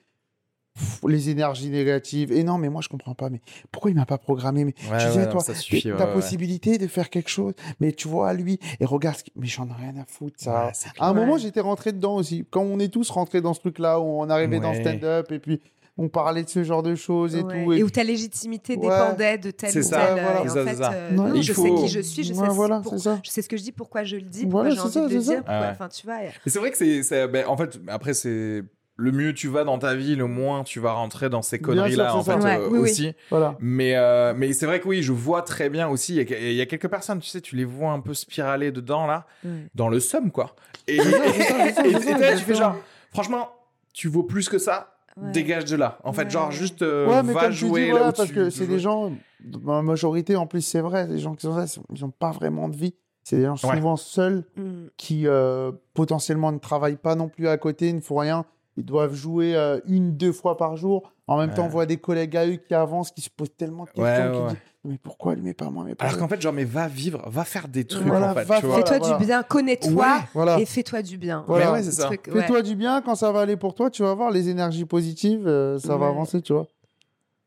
[0.74, 2.32] pff, les énergies négatives.
[2.32, 3.30] Et non, mais moi, je comprends pas.
[3.30, 3.40] Mais
[3.72, 4.64] pourquoi il m'a pas programmé?
[4.66, 5.82] Mais Ouais, tu disais, ouais, non, toi, ça suffit.
[5.96, 7.54] ta ouais, possibilité de faire quelque chose.
[7.80, 10.66] Mais tu vois, lui, et regarde, ce qui- mais j'en ai rien à foutre, ça.
[10.98, 12.44] À un moment, j'étais rentré dedans aussi.
[12.50, 15.62] Quand on est tous rentrés dans ce truc-là, où on arrivait dans stand-up, et puis
[15.98, 17.64] on parlait de ce genre de choses et Ouais.
[17.64, 17.72] tout.
[17.72, 18.80] Et où ta légitimité Ouais.
[18.82, 20.22] dépendait de tel C'est ou ça, tel.
[20.22, 20.40] voilà.
[20.40, 20.92] euh, et C'est ça, en c'est fait, ça.
[20.92, 21.16] euh, Ouais.
[21.16, 23.20] non, Il je faut- sais qui je suis, je sais, voilà, pour- c'est ça.
[23.24, 24.92] je sais ce que je dis, pourquoi je le dis, pourquoi Voilà, j'ai c'est envie
[24.92, 25.42] ça, de le dire.
[25.48, 26.22] Enfin, tu vois.
[26.24, 28.62] et- Et c'est vrai que c'est, ben, en fait, après, c'est
[28.98, 32.14] le mieux tu vas dans ta vie, le moins tu vas rentrer dans ces conneries-là,
[32.16, 32.46] en c'est fait, ça.
[32.46, 32.90] Ouais, euh, oui, oui.
[32.90, 33.12] aussi.
[33.30, 33.54] Voilà.
[33.60, 36.14] Mais, euh, mais c'est vrai que oui, je vois très bien aussi.
[36.16, 38.14] Il y, a, il y a quelques personnes, tu sais, tu les vois un peu
[38.14, 39.50] spiraler dedans, là, Ouais.
[39.74, 40.56] dans le somme, quoi.
[40.88, 42.76] Et, et- et- tu fais genre,
[43.12, 43.48] franchement,
[43.92, 45.32] tu vaux plus que ça, Ouais.
[45.32, 45.98] dégage de là.
[46.04, 46.30] En fait, Ouais.
[46.30, 48.34] genre, juste euh, Ouais, mais va comme tu jouer dis, là voilà, où parce tu
[48.34, 49.12] que c'est des gens,
[49.44, 51.64] dans la majorité, en plus, c'est vrai, les gens qui sont là,
[51.94, 52.94] ils n'ont pas vraiment de vie.
[53.24, 53.76] C'est des gens Ouais.
[53.76, 54.86] souvent seuls Mm.
[54.96, 58.44] qui euh, potentiellement ne travaillent pas non plus à côté, ne font rien.
[58.76, 61.10] Ils doivent jouer euh, une, deux fois par jour.
[61.26, 63.84] En même temps, on voit des collègues à eux qui avancent, qui se posent tellement
[63.84, 64.56] de questions, Ouais, qui ouais, disent
[64.86, 67.22] Mais pourquoi lui, mais pas moi mais pas Alors qu'en fait, genre, mais va vivre,
[67.28, 69.18] va faire des trucs, Voilà, en fait, Fais-toi voilà.
[69.18, 70.60] du bien, connais-toi Ouais, Voilà.
[70.60, 71.44] et fais-toi du bien.
[71.46, 71.66] Voilà.
[71.66, 72.06] Mais ouais, c'est ça.
[72.06, 72.40] Truc- ouais.
[72.42, 75.46] Fais-toi du bien, quand ça va aller pour toi, tu vas voir les énergies positives,
[75.46, 76.66] euh, ça va avancer, tu vois.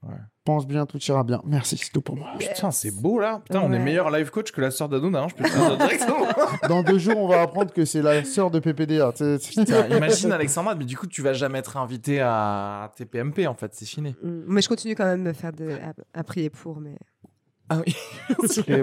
[0.03, 0.15] Ouais.
[0.49, 1.43] Pense bien, tout ira bien.
[1.45, 2.29] Merci, c'est tout pour moi.
[2.39, 3.39] Putain, c'est beau là.
[3.45, 6.67] Putain, on est meilleur life coach que la sœur d'Aduna, hein, je peux te.
[6.67, 9.11] Dans deux jours, on va apprendre que c'est la sœur de PPDA.
[9.11, 13.75] Putain, imagine Alexandra, mais du coup, tu vas jamais être invité à TPMP en fait,
[13.75, 14.15] c'est fini.
[14.23, 14.39] Mm.
[14.47, 16.79] Mais je continue quand même de faire de, à, à prier pour.
[16.79, 16.97] Mais
[17.69, 17.95] Ah oui.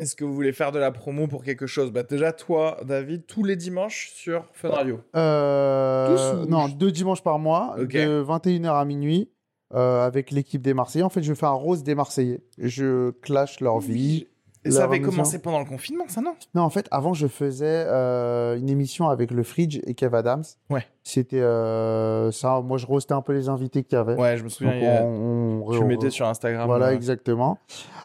[0.00, 1.92] Est-ce que vous voulez faire de la promo pour quelque chose?
[1.92, 5.00] Bah déjà toi, David, tous les dimanches sur Fun Radio.
[5.14, 7.84] Euh, Tous ou- non, deux dimanches par mois, de
[8.24, 9.28] 21h à minuit,
[9.74, 11.04] euh, avec l'équipe des Marseillais.
[11.04, 12.40] En fait, je fais un rose des Marseillais.
[12.58, 14.26] Je clash leur vie.
[14.64, 16.34] Et ça avait commencé pendant le confinement, ça non?
[16.54, 20.42] Non, en fait, avant, je faisais euh, une émission avec le Fridge et Kev Adams.
[20.68, 20.84] Ouais.
[21.04, 22.60] C'était euh, ça.
[22.60, 24.16] Moi, je roastais un peu les invités qu'il y avait.
[24.16, 24.72] Ouais, je me souviens.
[24.72, 26.66] a- on, on- Tu on- mettais sur Instagram.
[26.66, 27.58] Voilà, exactement.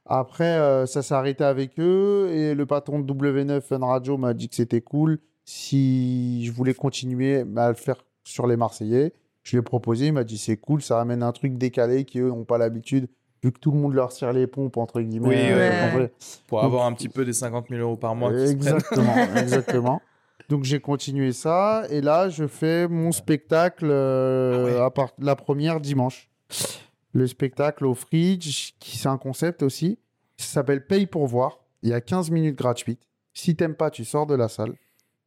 [0.05, 4.47] Après, ça s'est arrêté avec eux et le patron de W9 Fun Radio m'a dit
[4.47, 9.13] que c'était cool si je voulais continuer à le faire sur les Marseillais.
[9.43, 12.19] Je lui ai proposé, il m'a dit c'est cool, ça amène un truc décalé qui
[12.19, 13.07] eux n'ont pas l'habitude,
[13.43, 15.27] vu que tout le monde leur tire les pompes entre guillemets.
[15.27, 16.13] Oui, euh, ouais.
[16.47, 18.33] Pour Donc- avoir un petit peu des 50 000 euros par mois.
[18.33, 20.01] Exactement, exactement.
[20.49, 24.79] Donc j'ai continué ça et là je fais mon spectacle euh, Ah ouais.
[24.85, 26.29] à part la première dimanche.
[27.13, 29.99] Le spectacle au Fridge, qui c'est un concept aussi.
[30.37, 31.59] Ça s'appelle Paye pour voir.
[31.83, 33.01] Il y a 15 minutes gratuites.
[33.33, 34.73] Si t'aimes pas, tu sors de la salle.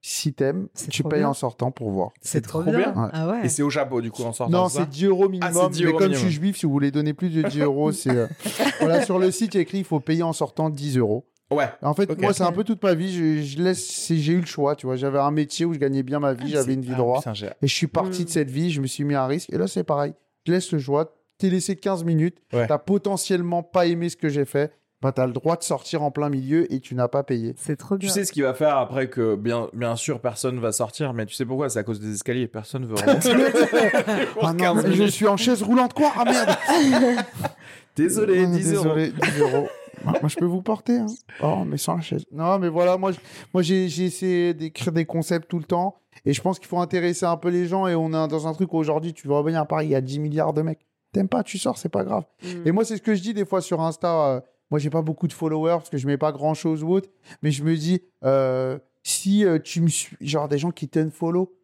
[0.09, 1.31] Si t'aimes, tu payes bien.
[1.31, 2.11] en sortant pour voir.
[2.21, 2.95] C'est trop bien.
[2.95, 3.09] Ouais.
[3.13, 3.47] Ah ouais.
[3.47, 4.53] Et c'est au chapeau du coup en sortant.
[4.53, 5.51] Non, c'est 10 euros minimum.
[5.61, 6.31] Ah, 10 mais euros comme je minimum.
[6.31, 8.11] suis juif, si vous voulez donner plus de 10 euros, c'est.
[8.11, 8.29] euh,
[8.81, 11.27] Voilà, sur le site, il y a écrit il faut payer en sortant 10 euros.
[11.51, 11.69] Ouais.
[11.83, 13.13] En fait, moi, c'est un peu toute ma vie.
[13.13, 14.95] Je, je laisse, c'est- j'ai eu le choix, tu vois.
[14.95, 17.29] J'avais un métier où je gagnais bien ma vie, j'avais une vie Ah, droite.
[17.63, 19.53] Et je suis parti de cette vie, je me suis mis à un risque.
[19.53, 20.15] Et là, c'est pareil.
[20.47, 21.13] Je laisse le choix.
[21.39, 22.39] T'es laissé 15 minutes.
[22.53, 22.67] Ouais.
[22.69, 24.73] T'as potentiellement pas aimé ce que j'ai fait.
[25.03, 27.55] Bah, t'as le droit de sortir en plein milieu et tu n'as pas payé.
[27.59, 28.15] C'est trop Tu bien.
[28.15, 31.35] sais ce qu'il va faire après que bien, bien sûr personne va sortir, mais tu
[31.35, 31.69] sais pourquoi?
[31.69, 33.31] C'est à cause des escaliers, personne veut remonter.
[34.43, 36.57] Ah non, 15 mais je suis en chaise roulante, quoi Ah merde
[37.97, 38.85] Désolé, Ah, 10 euros.
[38.95, 39.69] Désolé, 10 euros.
[40.05, 40.99] Moi, je peux vous porter.
[40.99, 41.07] Hein.
[41.43, 42.25] Oh, mais sans la chaise.
[42.31, 43.11] Non, mais voilà, moi,
[43.53, 45.97] moi j'ai j'ai essayé d'écrire des concepts tout le temps.
[46.25, 47.87] Et je pense qu'il faut intéresser un peu les gens.
[47.87, 49.95] Et on est dans un truc où aujourd'hui, tu vois bien à Paris, il y
[49.95, 50.87] a 10 milliards de mecs.
[51.13, 52.25] T'aimes pas, tu sors, c'est pas grave.
[52.43, 52.67] Mm.
[52.67, 54.27] Et moi, c'est ce que je dis des fois sur Insta.
[54.29, 54.41] euh,
[54.71, 57.09] moi, j'ai pas beaucoup de followers parce que je mets pas grand chose ou autre.
[57.43, 61.55] Mais je me dis, euh, si euh, tu me suis, genre des gens qui t'unfollow,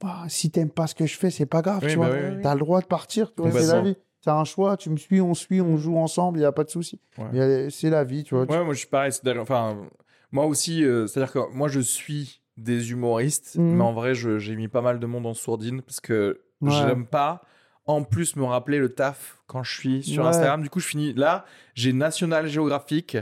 [0.00, 2.16] bah, si t'aimes pas ce que je fais, c'est pas grave, Oui, tu bah vois.
[2.16, 2.42] oui, oui.
[2.42, 3.96] T'as le droit de partir, tu vois, c'est la vie.
[4.20, 6.62] C'est un choix, tu me suis, on suit, on joue ensemble, il n'y a pas
[6.64, 7.00] de souci.
[7.18, 7.24] Ouais.
[7.40, 8.44] Euh, C'est la vie, tu vois.
[8.44, 9.10] Ouais, moi je suis pareil.
[9.38, 9.76] Enfin,
[10.30, 13.76] moi aussi, euh, c'est-à-dire que moi je suis des humoristes, Mhm.
[13.76, 16.70] mais en vrai, j'ai mis pas mal de monde en sourdine parce que Ouais.
[16.70, 17.42] j'aime pas.
[17.86, 20.28] En plus, me rappeler le taf quand je suis sur Ouais.
[20.28, 20.62] Instagram.
[20.62, 21.44] Du coup, je finis là.
[21.74, 23.16] J'ai National Geographic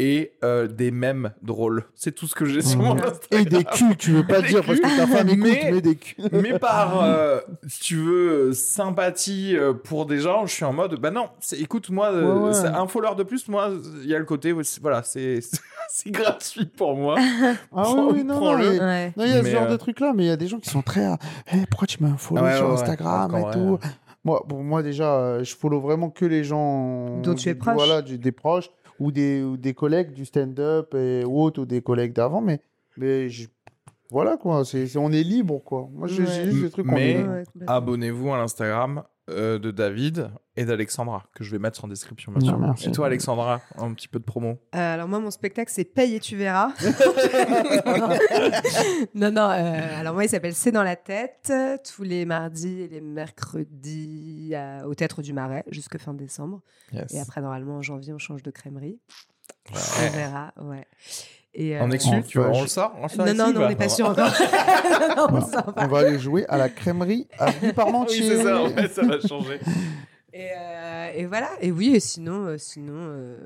[0.00, 1.84] et euh, des mèmes drôles.
[1.94, 3.00] C'est tout ce que j'ai sur mon Mhm.
[3.02, 3.40] Instagram.
[3.40, 5.80] Et des culs, tu veux pas Des dire parce que ta femme écoute, Mais- mais
[5.80, 6.28] des culs.
[6.32, 11.00] Mais par, euh, si tu veux, sympathie euh, pour des gens, je suis en mode,
[11.00, 11.26] bah non,
[11.58, 12.66] écoute, moi, Ouais, ouais.
[12.66, 13.70] un follower de plus, moi,
[14.02, 15.40] il y a le côté, voilà, c'est
[15.90, 17.16] c'est gratuit pour moi.
[17.18, 20.24] Ah Prends- oui, oui, non, il y a Mais, ce genre euh, de trucs-là, mais
[20.24, 21.04] il y a des gens qui sont très.
[21.46, 22.70] Hey, pourquoi tu m'as un follow Ouais, sur.
[22.70, 23.78] Instagram et tout?
[24.24, 27.18] moi, bon, moi, déjà, euh, je follow vraiment que les gens.
[27.20, 27.74] Dont tu es proche.
[27.74, 28.70] Voilà, des proches
[29.00, 32.60] ou des, ou des collègues du stand-up et, ou autres, ou des collègues d'avant, mais,
[32.96, 33.48] mais je-
[34.10, 34.64] voilà, quoi.
[34.64, 35.88] c'est c'est- on est libre, quoi.
[35.92, 36.28] Moi, j'ai Ouais.
[36.32, 37.24] j'ai juste le truc qu'on est.
[37.66, 42.40] Abonnez-vous à l'Instagram euh, de David et d'Alexandra, que je vais mettre en description, bien
[42.40, 42.58] Non, sûr.
[42.58, 42.88] merci.
[42.88, 44.58] Et toi, Alexandra, un petit peu de promo.
[44.74, 46.72] Euh, alors moi, mon spectacle, c'est Paye et tu verras.
[49.14, 49.50] non, non.
[49.50, 51.52] euh, alors moi, il s'appelle C'est dans la tête,
[51.94, 54.54] tous les mardis et les mercredis
[54.84, 56.60] au Théâtre du Marais, jusque fin décembre.
[56.92, 57.12] Yes.
[57.14, 58.98] Et après, normalement, en janvier, on change de crèmerie.
[59.70, 60.08] On Ouais.
[60.10, 60.86] verra, ouais.
[61.60, 63.52] Et, En euh, exclu, tu vois, on le sort on le sort Non, ici non,
[63.52, 64.30] non, on n'est pas sûr encore.
[65.16, 68.22] Non, on on va aller jouer à la crèmerie à Oui, Parmentier.
[68.22, 69.58] c'est ça, en fait, ça va changer.
[70.40, 71.48] Et, euh, et voilà.
[71.60, 73.36] Et oui, et sinon, euh, sinon, euh,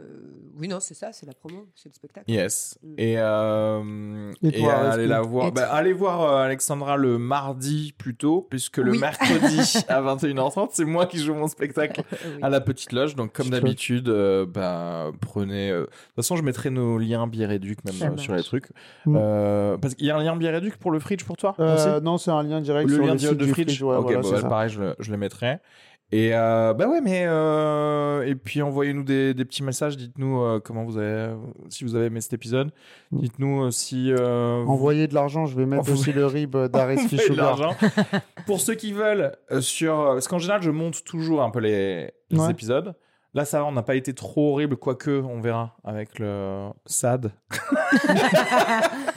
[0.59, 2.31] oui, non, c'est ça, c'est la promo, c'est le spectacle.
[2.31, 2.79] Yes.
[2.83, 2.95] Mm.
[2.99, 5.47] Et, euh, Et et toi, allez la voir.
[5.47, 8.99] Et Bah, allez voir euh, Alexandra le mardi plutôt, puisque le Oui.
[8.99, 12.41] mercredi à 21h30, c'est moi qui joue mon spectacle Oui.
[12.43, 13.17] à la petite loge.
[13.17, 15.71] Donc, comme d'habitude, euh, bah, prenez.
[15.71, 18.69] euh, De toute façon, je mettrai nos liens Biréduc même euh, sur les trucs.
[19.07, 19.17] Mm.
[19.19, 22.19] Euh, parce qu'il y a un lien Biréduc pour le Fridge pour toi Euh, non,
[22.19, 23.83] c'est un lien direct le sur lien le direct de du Fridge?
[23.83, 24.49] ouais, ok, voilà, bon, c'est bah, ça.
[24.49, 25.59] pareil, je je le mettrai.
[26.15, 29.97] Et euh, bah ouais, mais euh, et puis envoyez-nous des, des petits messages.
[29.97, 31.33] Dites-nous euh, comment vous avez,
[31.71, 32.71] si vous avez aimé cet épisode.
[33.13, 33.19] Mm.
[33.21, 36.55] Dites-nous si Envoyer de l'argent, je vais mettre aussi le rib
[37.15, 37.57] envoyez de Sugar.
[37.59, 37.77] l'argent.
[38.47, 42.39] Pour ceux qui veulent sur, parce qu'en général, je monte toujours un peu les, les
[42.39, 42.51] Ouais.
[42.51, 42.95] épisodes.
[43.35, 47.33] Là, ça va, on n'a pas été trop horrible, quoique on verra avec le SAD.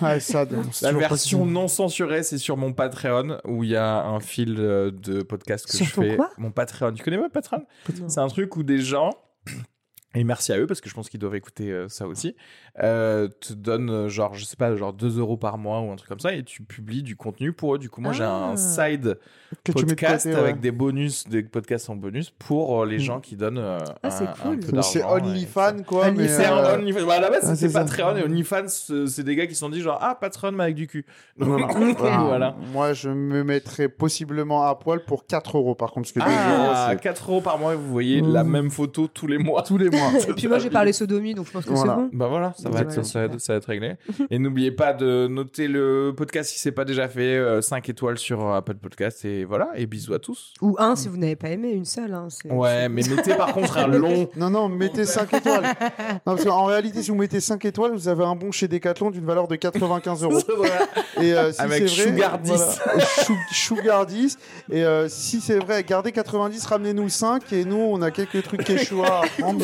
[0.01, 0.33] Ouais, c'est
[0.81, 1.07] La version
[1.39, 1.43] possible.
[1.51, 5.65] non censurée, c'est sur mon Patreon où il y a un fil euh, de podcast
[5.65, 6.15] que Sur je fais.
[6.17, 6.31] quoi?
[6.37, 6.93] mon Patreon.
[6.93, 7.65] Tu connais pas Patreon?
[8.07, 9.11] C'est un truc où des gens,
[10.15, 12.35] et merci à eux parce que je pense qu'ils doivent écouter euh, ça aussi,
[12.81, 15.95] euh, te donnent euh, genre, je sais pas, genre 2 euros par mois ou un
[15.95, 17.77] truc comme ça et tu publies du contenu pour eux.
[17.79, 18.57] Du coup, moi j'ai un Ah.
[18.57, 19.17] side
[19.63, 20.61] que tu mets de podcast côté, avec ouais.
[20.61, 22.99] des bonus, des podcasts en bonus pour euh, les Mm.
[23.01, 24.59] gens qui donnent euh, Ah, c'est cool.
[24.83, 26.11] C'est OnlyFans, quoi.
[26.11, 27.05] mais, c'est un euh, OnlyFans.
[27.05, 27.73] Bah, à la base, ah, c'était c'est.
[27.79, 30.63] Patreon et OnlyFans, c'est c'est des gars qui se sont dit genre, ah, Patreon, mais
[30.63, 31.05] avec du cul.
[31.37, 32.17] Donc, voilà.
[32.23, 32.55] voilà.
[32.73, 36.25] Moi, je me mettrais possiblement à poil pour 4 euros, par contre, parce que 2
[36.25, 39.37] euros, Ah, c'est 4 euros par mois, et vous voyez la même photo tous les
[39.37, 39.61] mois.
[39.63, 40.04] tous les mois.
[40.29, 41.95] Et puis moi, j'ai parlé sodomie, donc je pense que Voilà.
[41.95, 42.09] c'est bon.
[42.13, 43.41] Bah voilà, ça va, être, Voilà, ça, va être, super.
[43.41, 43.95] ça va être réglé.
[44.29, 48.53] et n'oubliez pas de noter le podcast si c'est pas déjà fait, 5 étoiles sur
[48.53, 49.25] Apple Podcast.
[49.25, 50.53] Et voilà, et bisous à tous.
[50.61, 52.13] Ou un si vous n'avez pas aimé, une seule.
[52.13, 54.29] Hein, Ouais, mais mettez par contre un long.
[54.35, 55.63] Non, non, mettez 5 étoiles.
[55.63, 59.11] Non, parce qu'en réalité, si vous mettez 5 étoiles, vous avez un bon chez Decathlon
[59.11, 60.39] d'une valeur de 95 euros.
[61.21, 62.51] Et euh, si Avec c'est vrai, Sugar 10.
[62.85, 64.37] voilà, Chou- Sugar 10.
[64.71, 67.51] Et euh, si c'est vrai, gardez 90, ramenez-nous 5.
[67.53, 69.63] Et nous, on a quelques trucs Quechua à prendre.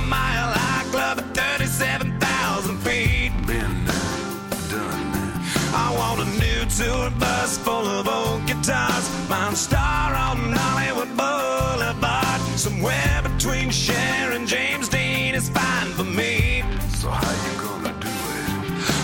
[7.51, 9.09] bus full of old guitars.
[9.29, 12.41] Mine star on Hollywood Boulevard.
[12.57, 16.63] Somewhere between Cher and James Dean is fine for me.
[16.99, 18.47] So how you gonna do it?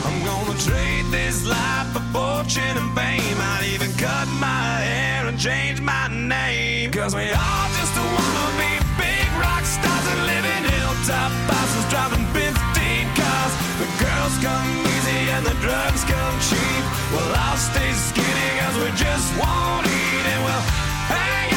[0.06, 3.38] I'm gonna trade this life for fortune and fame.
[3.52, 6.92] I'd even cut my hair and change my name.
[6.92, 8.72] Cause we all just wanna be
[9.04, 13.54] big rock stars and live in hilltop houses driving 15 cars.
[13.82, 14.87] The girls come
[15.38, 16.84] and the drugs come cheap.
[17.14, 20.66] Well, I'll stay skinny cause we just won't eat and we'll
[21.14, 21.57] hang